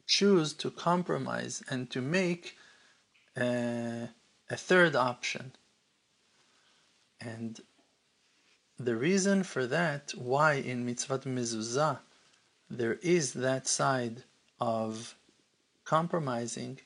choose 0.07 0.53
to 0.53 0.71
compromise 0.71 1.63
and 1.71 1.91
to 1.91 2.03
make 2.03 2.59
a, 3.37 4.11
a 4.51 4.57
third 4.57 4.95
option. 4.95 5.53
And 7.21 7.61
the 8.79 8.97
reason 8.97 9.43
for 9.43 9.67
that, 9.67 10.13
why 10.17 10.55
in 10.55 10.87
mitzvah 10.87 11.19
mezuzah 11.21 12.01
there 12.69 12.95
is 13.03 13.33
that 13.35 13.67
side 13.67 14.25
of 14.61 15.17
compromising, 15.85 16.79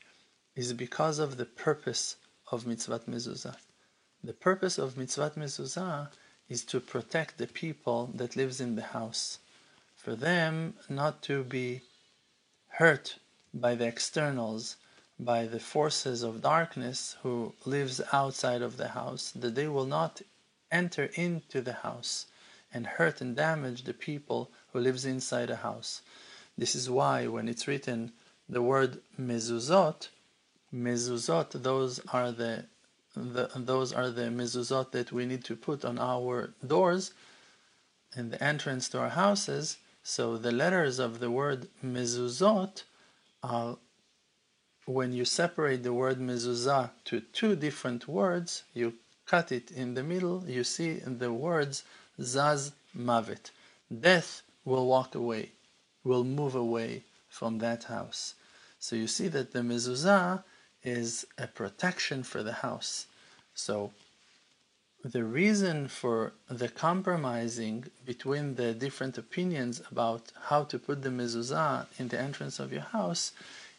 is 0.57 0.73
because 0.73 1.18
of 1.18 1.37
the 1.37 1.44
purpose 1.44 2.16
of 2.51 2.66
mitzvah 2.66 3.01
mezuzah. 3.01 3.57
The 4.25 4.33
purpose 4.33 4.79
of 4.79 4.94
mitzvat 4.94 5.35
mezuzah 5.37 6.09
is 6.49 6.64
to 6.64 6.81
protect 6.81 7.37
the 7.37 7.47
people 7.47 8.11
that 8.14 8.37
lives 8.37 8.59
in 8.59 8.75
the 8.75 8.83
house, 8.83 9.38
for 9.97 10.16
them 10.16 10.75
not 10.88 11.23
to 11.25 11.44
be 11.44 11.83
hurt 12.68 13.18
by 13.53 13.75
the 13.75 13.87
externals, 13.87 14.77
by 15.18 15.46
the 15.46 15.61
forces 15.61 16.22
of 16.22 16.42
darkness 16.42 17.16
who 17.22 17.55
lives 17.64 18.00
outside 18.12 18.62
of 18.62 18.77
the 18.77 18.88
house, 18.88 19.31
that 19.33 19.55
they 19.55 19.68
will 19.68 19.87
not 19.87 20.22
enter 20.70 21.11
into 21.14 21.61
the 21.61 21.72
house 21.72 22.27
and 22.72 22.87
hurt 22.87 23.20
and 23.20 23.37
damage 23.37 23.85
the 23.85 23.94
people 23.94 24.50
who 24.72 24.81
lives 24.81 25.05
inside 25.05 25.50
a 25.50 25.57
house. 25.57 26.03
This 26.59 26.74
is 26.74 26.90
why 26.90 27.27
when 27.27 27.48
it's 27.48 27.68
written 27.68 28.12
the 28.48 28.62
word 28.62 29.00
mezuzot, 29.18 30.09
mezuzot, 30.74 31.62
those 31.62 32.00
are 32.12 32.33
the 32.33 32.66
the, 33.16 33.48
those 33.55 33.92
are 33.92 34.11
the 34.11 34.22
mezuzot 34.22 34.90
that 34.90 35.12
we 35.12 35.24
need 35.24 35.44
to 35.44 35.55
put 35.55 35.85
on 35.85 36.00
our 36.00 36.53
doors 36.66 37.12
in 38.16 38.31
the 38.31 38.42
entrance 38.42 38.88
to 38.88 38.98
our 38.98 39.11
houses. 39.11 39.77
So 40.03 40.37
the 40.37 40.50
letters 40.50 40.98
of 40.98 41.20
the 41.20 41.31
word 41.31 41.68
mezuzot 41.85 42.83
are 43.44 43.79
when 44.87 45.12
you 45.12 45.25
separate 45.25 45.83
the 45.83 45.92
word 45.92 46.18
mezuzah 46.18 46.90
to 47.05 47.20
two 47.20 47.57
different 47.57 48.07
words, 48.07 48.64
you 48.75 48.94
cut 49.27 49.51
it 49.51 49.70
in 49.70 49.94
the 49.94 50.03
middle, 50.03 50.44
you 50.47 50.64
see 50.64 50.94
the 50.94 51.33
words 51.33 51.85
zaz 52.20 52.73
mavet. 52.97 53.51
Death 54.01 54.42
will 54.64 54.87
walk 54.87 55.14
away, 55.14 55.51
will 56.05 56.25
move 56.25 56.55
away 56.55 57.03
from 57.29 57.59
that 57.59 57.85
house. 57.85 58.35
So 58.79 58.97
you 58.97 59.07
see 59.07 59.29
that 59.29 59.53
the 59.53 59.61
mezuzah 59.61 60.44
is 60.83 61.27
a 61.38 61.47
protection 61.47 62.23
for 62.23 62.42
the 62.42 62.53
house. 62.53 63.07
So 63.55 63.92
the 65.03 65.25
reason 65.25 65.88
for 65.88 66.33
the 66.49 66.68
compromising 66.68 67.87
between 68.05 68.55
the 68.57 68.75
different 68.75 69.16
opinions 69.16 69.83
about 69.90 70.33
how 70.49 70.64
to 70.64 70.79
put 70.79 71.03
the 71.03 71.11
mezuzah 71.11 71.87
in 71.99 72.09
the 72.09 72.20
entrance 72.20 72.59
of 72.59 72.73
your 72.73 72.83
house 72.83 73.33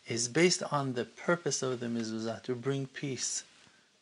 is 0.08 0.28
based 0.28 0.62
on 0.72 0.94
the 0.94 1.06
purpose 1.06 1.63
of 1.63 1.80
the 1.80 1.88
mezuzah 1.88 2.44
to 2.44 2.56
bring 2.56 2.86
peace 2.86 3.44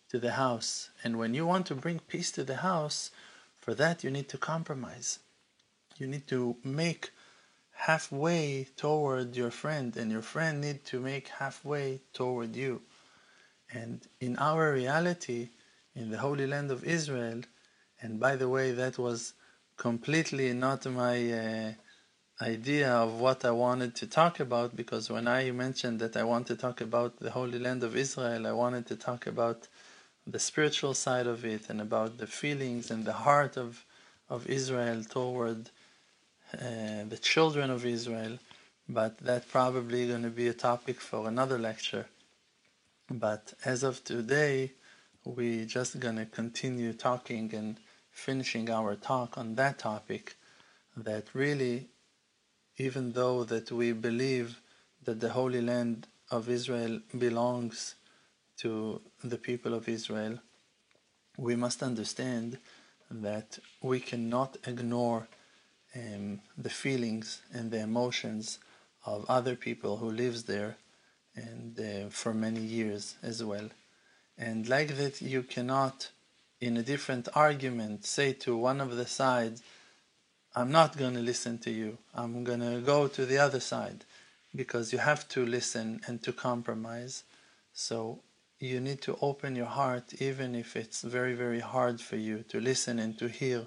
to 0.10 0.20
the 0.20 0.34
house. 0.34 0.90
And 1.04 1.18
when 1.18 1.34
you 1.34 1.46
want 1.46 1.66
to 1.68 1.76
bring 1.76 2.00
peace 2.00 2.32
to 2.32 2.44
the 2.44 2.58
house, 2.58 3.12
for 3.60 3.74
that 3.76 4.04
you 4.04 4.12
need 4.12 4.28
to 4.30 4.38
compromise. 4.38 5.20
You 5.98 6.08
need 6.08 6.28
to 6.28 6.58
make 6.64 7.12
halfway 7.72 8.68
toward 8.76 9.36
your 9.36 9.52
friend, 9.52 9.96
and 9.96 10.12
your 10.12 10.22
friend 10.22 10.60
need 10.60 10.84
to 10.86 11.00
make 11.00 11.30
halfway 11.30 12.02
toward 12.14 12.56
you. 12.56 12.82
And 13.72 14.02
in 14.20 14.38
our 14.38 14.74
reality, 14.74 15.50
in 15.96 16.12
the 16.12 16.18
Holy 16.18 16.46
Land 16.46 16.72
of 16.72 16.84
Israel, 16.84 17.42
and 18.02 18.20
by 18.20 18.36
the 18.36 18.50
way, 18.50 18.72
that 18.72 18.98
was 18.98 19.34
completely 19.78 20.54
not 20.54 20.86
my 20.86 21.16
uh, 21.32 21.74
idea 22.44 22.92
of 22.92 23.20
what 23.20 23.46
I 23.46 23.52
wanted 23.52 23.96
to 23.96 24.08
talk 24.08 24.40
about 24.40 24.76
because 24.76 25.10
when 25.10 25.28
I 25.28 25.52
mentioned 25.52 26.00
that 26.00 26.16
I 26.18 26.24
want 26.24 26.48
to 26.48 26.56
talk 26.56 26.82
about 26.82 27.18
the 27.20 27.32
Holy 27.32 27.60
Land 27.60 27.84
of 27.84 27.96
Israel, 27.96 28.46
I 28.46 28.52
wanted 28.52 28.86
to 28.88 28.96
talk 28.96 29.28
about 29.28 29.68
the 30.28 30.40
spiritual 30.40 30.94
side 30.94 31.28
of 31.28 31.46
it 31.46 31.70
and 31.70 31.82
about 31.82 32.18
the 32.18 32.28
feelings 32.28 32.92
and 32.92 33.06
the 33.06 33.14
heart 33.14 33.58
of, 33.58 33.86
of 34.30 34.48
Israel 34.48 35.04
toward 35.04 35.70
uh, 36.54 37.04
the 37.10 37.20
children 37.22 37.70
of 37.70 37.86
Israel. 37.86 38.38
But 38.88 39.18
that's 39.20 39.46
probably 39.46 40.08
going 40.08 40.24
to 40.24 40.30
be 40.30 40.48
a 40.50 40.54
topic 40.54 41.00
for 41.00 41.28
another 41.28 41.58
lecture. 41.58 42.08
But 43.10 43.54
as 43.66 43.84
of 43.84 44.04
today, 44.04 44.72
we're 45.26 45.66
just 45.66 46.00
gonna 46.00 46.26
continue 46.26 46.94
talking 46.94 47.54
and 47.54 47.78
finishing 48.12 48.70
our 48.70 48.96
talk 48.96 49.38
on 49.38 49.56
that 49.56 49.80
topic. 49.80 50.36
That 50.96 51.26
really, 51.34 51.88
even 52.78 53.14
though 53.14 53.44
that 53.44 53.72
we 53.72 53.92
believe 53.92 54.60
that 55.04 55.20
the 55.20 55.30
Holy 55.30 55.62
Land 55.62 56.08
of 56.32 56.50
Israel 56.50 57.00
belongs 57.18 57.96
to 58.58 59.02
the 59.24 59.38
people 59.38 59.74
of 59.74 59.88
Israel, 59.88 60.40
we 61.38 61.56
must 61.56 61.84
understand 61.84 62.58
that 63.10 63.60
we 63.82 64.00
cannot 64.00 64.58
ignore 64.66 65.28
um, 65.96 66.42
the 66.58 66.70
feelings 66.70 67.42
and 67.54 67.70
the 67.70 67.80
emotions 67.80 68.60
of 69.06 69.26
other 69.30 69.56
people 69.56 69.98
who 69.98 70.10
lives 70.10 70.44
there 70.44 70.78
and 71.36 71.80
uh, 71.80 72.10
for 72.10 72.34
many 72.34 72.60
years 72.60 73.16
as 73.22 73.44
well. 73.44 73.70
And 74.38 74.68
like 74.68 74.98
that, 74.98 75.22
you 75.22 75.44
cannot, 75.44 76.10
in 76.60 76.78
a 76.78 76.84
different 76.84 77.28
argument, 77.36 78.06
say 78.06 78.34
to 78.34 78.56
one 78.58 78.82
of 78.82 78.96
the 78.96 79.06
sides, 79.06 79.62
I'm 80.56 80.72
not 80.72 80.98
going 80.98 81.16
to 81.16 81.20
listen 81.20 81.58
to 81.60 81.72
you. 81.72 81.98
I'm 82.14 82.44
going 82.44 82.60
to 82.60 82.80
go 82.80 83.08
to 83.08 83.26
the 83.26 83.40
other 83.40 83.60
side 83.60 84.06
because 84.56 84.94
you 84.94 85.00
have 85.00 85.28
to 85.30 85.44
listen 85.44 86.02
and 86.06 86.22
to 86.22 86.32
compromise. 86.32 87.24
So 87.74 88.20
you 88.60 88.80
need 88.80 89.02
to 89.02 89.18
open 89.20 89.56
your 89.56 89.66
heart, 89.66 90.14
even 90.22 90.54
if 90.54 90.76
it's 90.76 91.02
very, 91.02 91.34
very 91.34 91.60
hard 91.60 92.00
for 92.00 92.18
you 92.18 92.44
to 92.50 92.60
listen 92.62 93.00
and 93.00 93.18
to 93.18 93.30
hear 93.30 93.66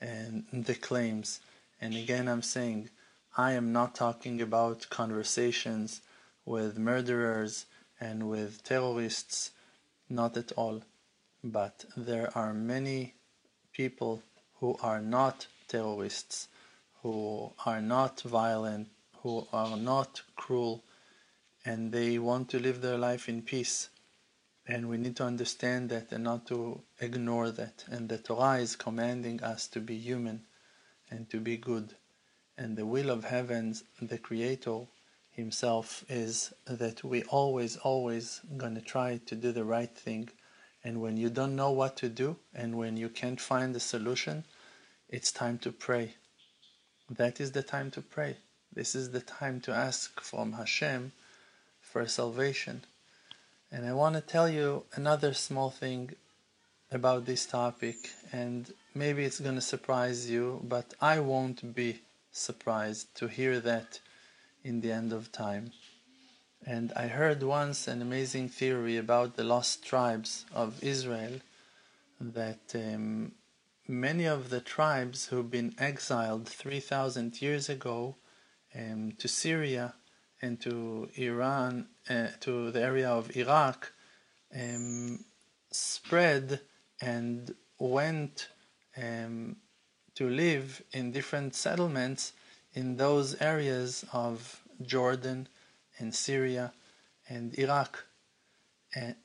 and 0.00 0.44
the 0.52 0.76
claims. 0.76 1.40
And 1.80 1.96
again, 1.96 2.28
I'm 2.28 2.42
saying, 2.42 2.90
I 3.36 3.52
am 3.52 3.72
not 3.72 3.96
talking 3.96 4.40
about 4.40 4.88
conversations 4.90 6.02
with 6.44 6.78
murderers 6.78 7.66
and 8.00 8.28
with 8.28 8.62
terrorists, 8.62 9.50
not 10.08 10.36
at 10.36 10.52
all. 10.52 10.82
But 11.42 11.84
there 11.96 12.30
are 12.38 12.54
many 12.54 13.14
people 13.72 14.22
who 14.60 14.76
are 14.80 15.00
not 15.00 15.48
terrorists, 15.72 16.48
who 17.02 17.50
are 17.66 17.80
not 17.80 18.20
violent, 18.20 18.88
who 19.22 19.46
are 19.52 19.76
not 19.76 20.22
cruel, 20.36 20.84
and 21.64 21.92
they 21.92 22.18
want 22.18 22.48
to 22.50 22.58
live 22.58 22.80
their 22.80 22.98
life 22.98 23.28
in 23.28 23.40
peace. 23.42 23.88
And 24.66 24.88
we 24.88 24.96
need 24.98 25.16
to 25.16 25.24
understand 25.24 25.90
that 25.90 26.12
and 26.12 26.24
not 26.24 26.46
to 26.46 26.82
ignore 27.00 27.50
that. 27.50 27.84
And 27.90 28.08
the 28.08 28.18
Torah 28.18 28.58
is 28.58 28.76
commanding 28.76 29.42
us 29.42 29.66
to 29.68 29.80
be 29.80 29.96
human 29.96 30.42
and 31.10 31.28
to 31.30 31.40
be 31.40 31.56
good. 31.56 31.94
And 32.56 32.76
the 32.76 32.86
will 32.86 33.10
of 33.10 33.24
heavens, 33.24 33.82
the 34.00 34.18
Creator 34.18 34.86
Himself, 35.30 36.04
is 36.08 36.52
that 36.66 37.02
we 37.02 37.22
always, 37.24 37.76
always 37.78 38.40
gonna 38.56 38.82
try 38.82 39.20
to 39.26 39.34
do 39.34 39.50
the 39.50 39.64
right 39.64 39.94
thing. 39.96 40.28
And 40.84 41.00
when 41.00 41.16
you 41.16 41.30
don't 41.30 41.56
know 41.56 41.72
what 41.72 41.96
to 41.98 42.08
do 42.08 42.36
and 42.54 42.76
when 42.76 42.96
you 42.96 43.08
can't 43.08 43.40
find 43.40 43.74
a 43.74 43.80
solution, 43.80 44.44
it's 45.12 45.30
time 45.30 45.58
to 45.58 45.70
pray. 45.70 46.14
That 47.10 47.38
is 47.38 47.52
the 47.52 47.62
time 47.62 47.90
to 47.90 48.00
pray. 48.00 48.38
This 48.72 48.94
is 48.94 49.10
the 49.10 49.20
time 49.20 49.60
to 49.60 49.70
ask 49.70 50.18
from 50.22 50.54
Hashem 50.54 51.12
for 51.82 52.08
salvation. 52.08 52.84
And 53.70 53.84
I 53.84 53.92
want 53.92 54.14
to 54.14 54.22
tell 54.22 54.48
you 54.48 54.84
another 54.94 55.34
small 55.34 55.68
thing 55.68 56.12
about 56.90 57.26
this 57.26 57.44
topic, 57.44 57.96
and 58.32 58.72
maybe 58.94 59.24
it's 59.24 59.40
going 59.40 59.54
to 59.54 59.60
surprise 59.60 60.30
you, 60.30 60.60
but 60.64 60.94
I 60.98 61.20
won't 61.20 61.74
be 61.74 62.00
surprised 62.32 63.14
to 63.16 63.28
hear 63.28 63.60
that 63.60 64.00
in 64.64 64.80
the 64.80 64.92
end 64.92 65.12
of 65.12 65.30
time. 65.30 65.72
And 66.64 66.90
I 66.96 67.08
heard 67.08 67.42
once 67.42 67.86
an 67.86 68.00
amazing 68.00 68.48
theory 68.48 68.96
about 68.96 69.36
the 69.36 69.44
lost 69.44 69.84
tribes 69.84 70.46
of 70.54 70.82
Israel 70.82 71.40
that 72.18 72.60
um, 72.74 73.32
many 73.92 74.24
of 74.24 74.48
the 74.48 74.60
tribes 74.60 75.26
who've 75.26 75.50
been 75.50 75.74
exiled 75.78 76.48
3,000 76.48 77.40
years 77.42 77.68
ago 77.68 78.16
um, 78.74 79.12
to 79.18 79.28
Syria 79.28 79.94
and 80.40 80.60
to 80.62 81.08
Iran, 81.14 81.88
uh, 82.08 82.28
to 82.40 82.70
the 82.70 82.80
area 82.80 83.08
of 83.10 83.36
Iraq, 83.36 83.92
um, 84.58 85.24
spread 85.70 86.60
and 87.00 87.54
went 87.78 88.48
um, 88.96 89.56
to 90.14 90.28
live 90.28 90.82
in 90.92 91.12
different 91.12 91.54
settlements 91.54 92.32
in 92.74 92.96
those 92.96 93.40
areas 93.42 94.04
of 94.12 94.62
Jordan 94.80 95.48
and 95.98 96.14
Syria 96.14 96.72
and 97.28 97.56
Iraq. 97.58 98.06
And 98.94 99.16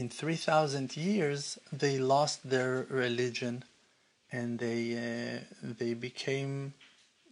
in 0.00 0.10
3,000 0.10 0.96
years, 0.96 1.58
they 1.72 1.98
lost 1.98 2.50
their 2.50 2.86
religion 2.90 3.64
and 4.30 4.58
they, 4.58 4.82
uh, 4.94 5.38
they 5.62 5.94
became 5.94 6.74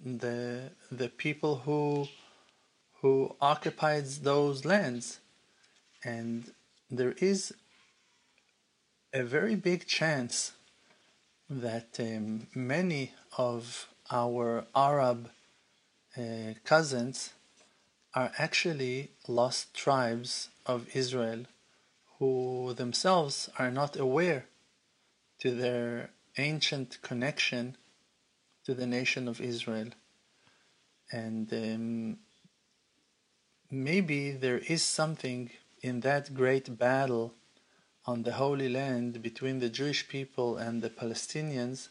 the 0.04 0.70
the 0.90 1.08
people 1.08 1.56
who 1.64 2.06
who 3.00 3.36
occupied 3.40 4.06
those 4.22 4.64
lands. 4.64 5.20
And 6.04 6.52
there 6.90 7.14
is 7.30 7.54
a 9.12 9.22
very 9.22 9.56
big 9.56 9.86
chance 9.86 10.52
that 11.50 11.90
um, 11.98 12.46
many 12.54 13.12
of 13.36 13.88
our 14.10 14.64
Arab 14.74 15.30
uh, 16.16 16.54
cousins 16.64 17.34
are 18.14 18.32
actually 18.38 19.10
lost 19.28 19.74
tribes 19.74 20.48
of 20.66 20.88
Israel 20.94 21.44
who 22.18 22.74
themselves 22.74 23.48
are 23.58 23.70
not 23.70 23.96
aware 23.96 24.46
to 25.40 25.50
their 25.50 26.10
ancient 26.36 27.00
connection 27.02 27.76
to 28.64 28.74
the 28.74 28.86
nation 28.86 29.28
of 29.28 29.40
Israel. 29.40 29.90
And 31.12 31.52
um, 31.52 32.18
maybe 33.70 34.32
there 34.32 34.58
is 34.58 34.82
something 34.82 35.50
in 35.82 36.00
that 36.00 36.34
great 36.34 36.78
battle 36.78 37.34
on 38.06 38.22
the 38.22 38.32
Holy 38.32 38.68
Land 38.68 39.22
between 39.22 39.58
the 39.58 39.68
Jewish 39.68 40.08
people 40.08 40.56
and 40.56 40.82
the 40.82 40.90
Palestinians 40.90 41.88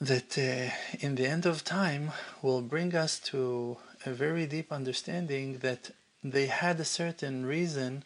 that 0.00 0.38
uh, 0.38 0.70
in 1.00 1.16
the 1.16 1.26
end 1.26 1.44
of 1.44 1.64
time 1.64 2.12
will 2.40 2.62
bring 2.62 2.94
us 2.94 3.18
to 3.18 3.76
a 4.06 4.10
very 4.10 4.46
deep 4.46 4.72
understanding 4.72 5.58
that 5.58 5.90
they 6.22 6.46
had 6.46 6.80
a 6.80 6.84
certain 6.84 7.46
reason 7.46 8.04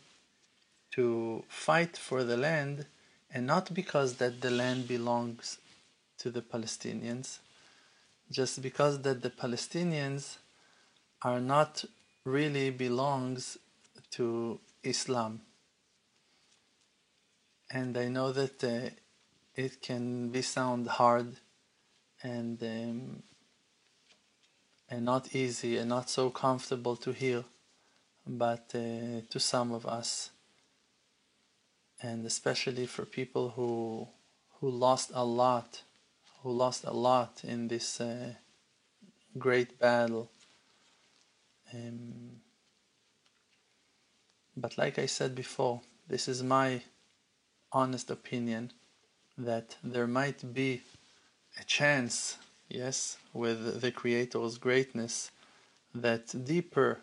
to 0.93 1.45
fight 1.49 1.97
for 1.97 2.25
the 2.25 2.37
land 2.37 2.87
and 3.33 3.47
not 3.47 3.73
because 3.73 4.15
that 4.15 4.41
the 4.41 4.51
land 4.51 4.87
belongs 4.87 5.59
to 6.19 6.31
the 6.31 6.43
Palestinians 6.43 7.39
just 8.33 8.63
because 8.63 9.03
that 9.03 9.23
the 9.23 9.31
Palestinians 9.31 10.37
are 11.23 11.41
not 11.41 11.85
really 12.25 12.71
belongs 12.71 13.59
to 14.11 14.59
Islam. 14.83 15.43
And 17.71 17.97
I 17.97 18.09
know 18.09 18.33
that 18.33 18.65
uh, 18.65 18.91
it 19.55 19.81
can 19.81 20.31
be 20.31 20.43
sound 20.43 20.87
hard 20.87 21.37
and 22.23 22.63
um, 22.63 23.23
and 24.89 25.05
not 25.05 25.35
easy 25.35 25.79
and 25.79 25.89
not 25.89 26.11
so 26.11 26.29
comfortable 26.31 26.97
to 26.97 27.13
hear, 27.13 27.45
but 28.27 28.73
uh, 28.75 29.21
to 29.31 29.39
some 29.39 29.73
of 29.73 29.87
us, 29.87 30.31
and 32.03 32.27
especially 32.27 32.87
for 32.87 33.05
people 33.05 33.51
who 33.51 34.09
who 34.61 34.71
lost 34.71 35.11
a 35.15 35.25
lot 35.25 35.83
who 36.43 36.51
lost 36.51 36.85
a 36.85 36.93
lot 36.93 37.43
in 37.45 37.69
this 37.69 38.01
uh, 38.01 38.35
great 39.39 39.79
battle. 39.79 40.29
Um, 41.73 42.41
but 44.57 44.77
like 44.77 44.99
I 44.99 45.07
said 45.07 45.35
before, 45.35 45.81
this 46.09 46.29
is 46.29 46.43
my 46.43 46.83
honest 47.71 48.11
opinion 48.11 48.73
that 49.39 49.77
there 49.83 50.07
might 50.07 50.53
be 50.53 50.83
a 51.59 51.65
chance, 51.65 52.37
yes, 52.69 53.17
with 53.33 53.81
the 53.81 53.93
Creator's 53.93 54.59
greatness, 54.59 55.31
that 55.95 56.45
deeper 56.45 57.01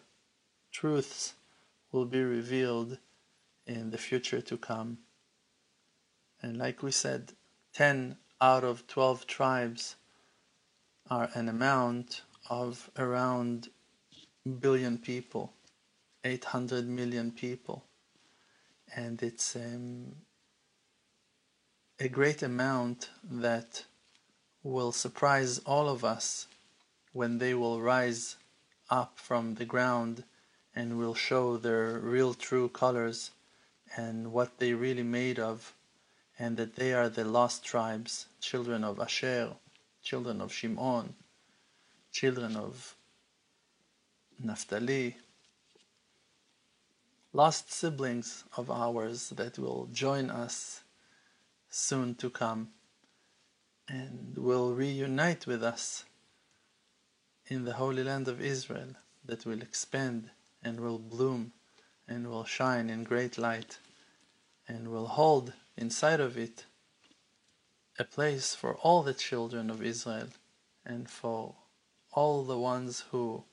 truths 0.71 1.33
will 1.91 2.05
be 2.05 2.21
revealed 2.21 2.97
in 3.65 3.91
the 3.91 3.97
future 3.97 4.41
to 4.41 4.57
come. 4.57 4.99
And 6.41 6.57
like 6.57 6.83
we 6.83 6.91
said, 6.91 7.33
10 7.73 8.17
out 8.41 8.63
of 8.63 8.87
12 8.87 9.27
tribes 9.27 9.95
are 11.09 11.29
an 11.33 11.49
amount 11.49 12.21
of 12.49 12.89
around 12.97 13.69
billion 14.59 14.97
people 14.97 15.53
800 16.23 16.87
million 16.87 17.31
people 17.31 17.83
and 18.95 19.21
it's 19.21 19.55
um, 19.55 20.15
a 21.99 22.07
great 22.07 22.41
amount 22.41 23.09
that 23.23 23.85
will 24.63 24.91
surprise 24.91 25.59
all 25.59 25.87
of 25.87 26.03
us 26.03 26.47
when 27.13 27.37
they 27.37 27.53
will 27.53 27.81
rise 27.81 28.37
up 28.89 29.17
from 29.17 29.55
the 29.55 29.65
ground 29.65 30.23
and 30.79 30.97
will 30.97 31.13
show 31.13 31.57
their 31.57 31.99
real 31.99 32.33
true 32.33 32.69
colors 32.69 33.31
and 33.97 34.31
what 34.31 34.59
they 34.59 34.71
really 34.73 35.03
made 35.03 35.37
of 35.37 35.73
and 36.37 36.55
that 36.55 36.77
they 36.77 36.93
are 36.93 37.09
the 37.09 37.25
lost 37.25 37.65
tribes, 37.65 38.27
children 38.39 38.85
of 38.85 38.97
Asher, 38.97 39.49
children 40.01 40.39
of 40.39 40.53
Shimon, 40.53 41.15
children 42.13 42.55
of 42.55 42.95
Naphtali, 44.41 45.17
lost 47.33 47.73
siblings 47.73 48.45
of 48.55 48.71
ours 48.71 49.31
that 49.35 49.59
will 49.59 49.89
join 49.91 50.29
us 50.29 50.81
soon 51.69 52.15
to 52.15 52.29
come 52.29 52.69
and 53.89 54.37
will 54.37 54.73
reunite 54.73 55.45
with 55.45 55.61
us 55.61 56.05
in 57.47 57.65
the 57.65 57.73
Holy 57.73 58.05
Land 58.05 58.29
of 58.29 58.39
Israel 58.39 58.95
that 59.25 59.45
will 59.45 59.61
expand 59.61 60.29
and 60.63 60.79
will 60.79 60.99
bloom 60.99 61.51
and 62.07 62.29
will 62.29 62.45
shine 62.45 62.89
in 62.89 63.03
great 63.03 63.37
light 63.37 63.79
and 64.67 64.89
will 64.89 65.07
hold 65.07 65.53
inside 65.77 66.19
of 66.19 66.37
it 66.37 66.65
a 67.97 68.03
place 68.03 68.55
for 68.55 68.75
all 68.75 69.03
the 69.03 69.13
children 69.13 69.69
of 69.69 69.83
Israel 69.83 70.29
and 70.85 71.09
for 71.09 71.55
all 72.13 72.43
the 72.43 72.57
ones 72.57 73.03
who 73.11 73.43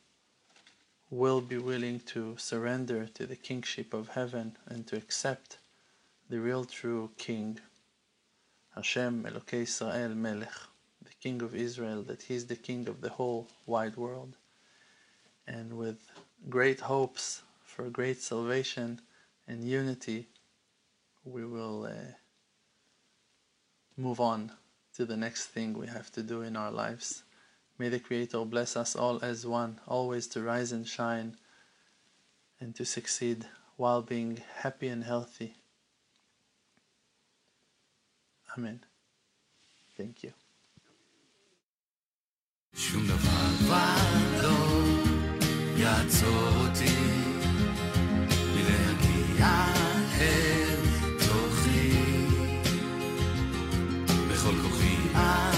will 1.10 1.40
be 1.40 1.58
willing 1.58 2.00
to 2.00 2.36
surrender 2.38 3.06
to 3.06 3.26
the 3.26 3.36
kingship 3.36 3.94
of 3.94 4.08
heaven 4.08 4.56
and 4.66 4.86
to 4.86 4.96
accept 4.96 5.58
the 6.28 6.40
real 6.40 6.64
true 6.64 7.10
king 7.16 7.58
Hashem 8.74 9.24
Elokei 9.24 9.62
Israel 9.62 10.14
Melech 10.14 10.58
the 11.06 11.14
king 11.20 11.40
of 11.42 11.54
Israel 11.54 12.02
that 12.02 12.22
he 12.22 12.34
is 12.34 12.46
the 12.46 12.56
king 12.56 12.88
of 12.88 13.00
the 13.00 13.10
whole 13.10 13.48
wide 13.64 13.96
world. 13.96 14.36
And 15.46 15.78
with 15.78 16.10
great 16.48 16.80
hopes 16.80 17.42
for 17.64 17.90
great 17.90 18.20
salvation 18.20 19.00
and 19.48 19.64
unity 19.64 20.28
we 21.24 21.44
will 21.44 21.86
uh, 21.86 22.12
move 23.96 24.20
on 24.20 24.52
to 24.94 25.04
the 25.04 25.16
next 25.16 25.46
thing 25.46 25.72
we 25.72 25.86
have 25.86 26.10
to 26.12 26.22
do 26.22 26.42
in 26.42 26.56
our 26.56 26.70
lives 26.70 27.24
May 27.78 27.90
the 27.90 28.00
Creator 28.00 28.44
bless 28.46 28.76
us 28.76 28.96
all 28.96 29.22
as 29.22 29.46
one, 29.46 29.80
always 29.86 30.26
to 30.28 30.42
rise 30.42 30.72
and 30.72 30.88
shine 30.88 31.36
and 32.58 32.74
to 32.74 32.86
succeed 32.86 33.46
while 33.76 34.00
being 34.00 34.42
happy 34.60 34.88
and 34.88 35.04
healthy. 35.04 35.56
Amen. 38.56 38.80
Thank 39.96 40.22
you. 40.22 40.32
יעצור 45.78 46.48
אותי 46.56 46.96
מלהגיע 48.54 49.64
אל 50.20 50.76
תוכי 51.18 51.90
בכל 54.30 54.54
כוחי. 54.62 55.55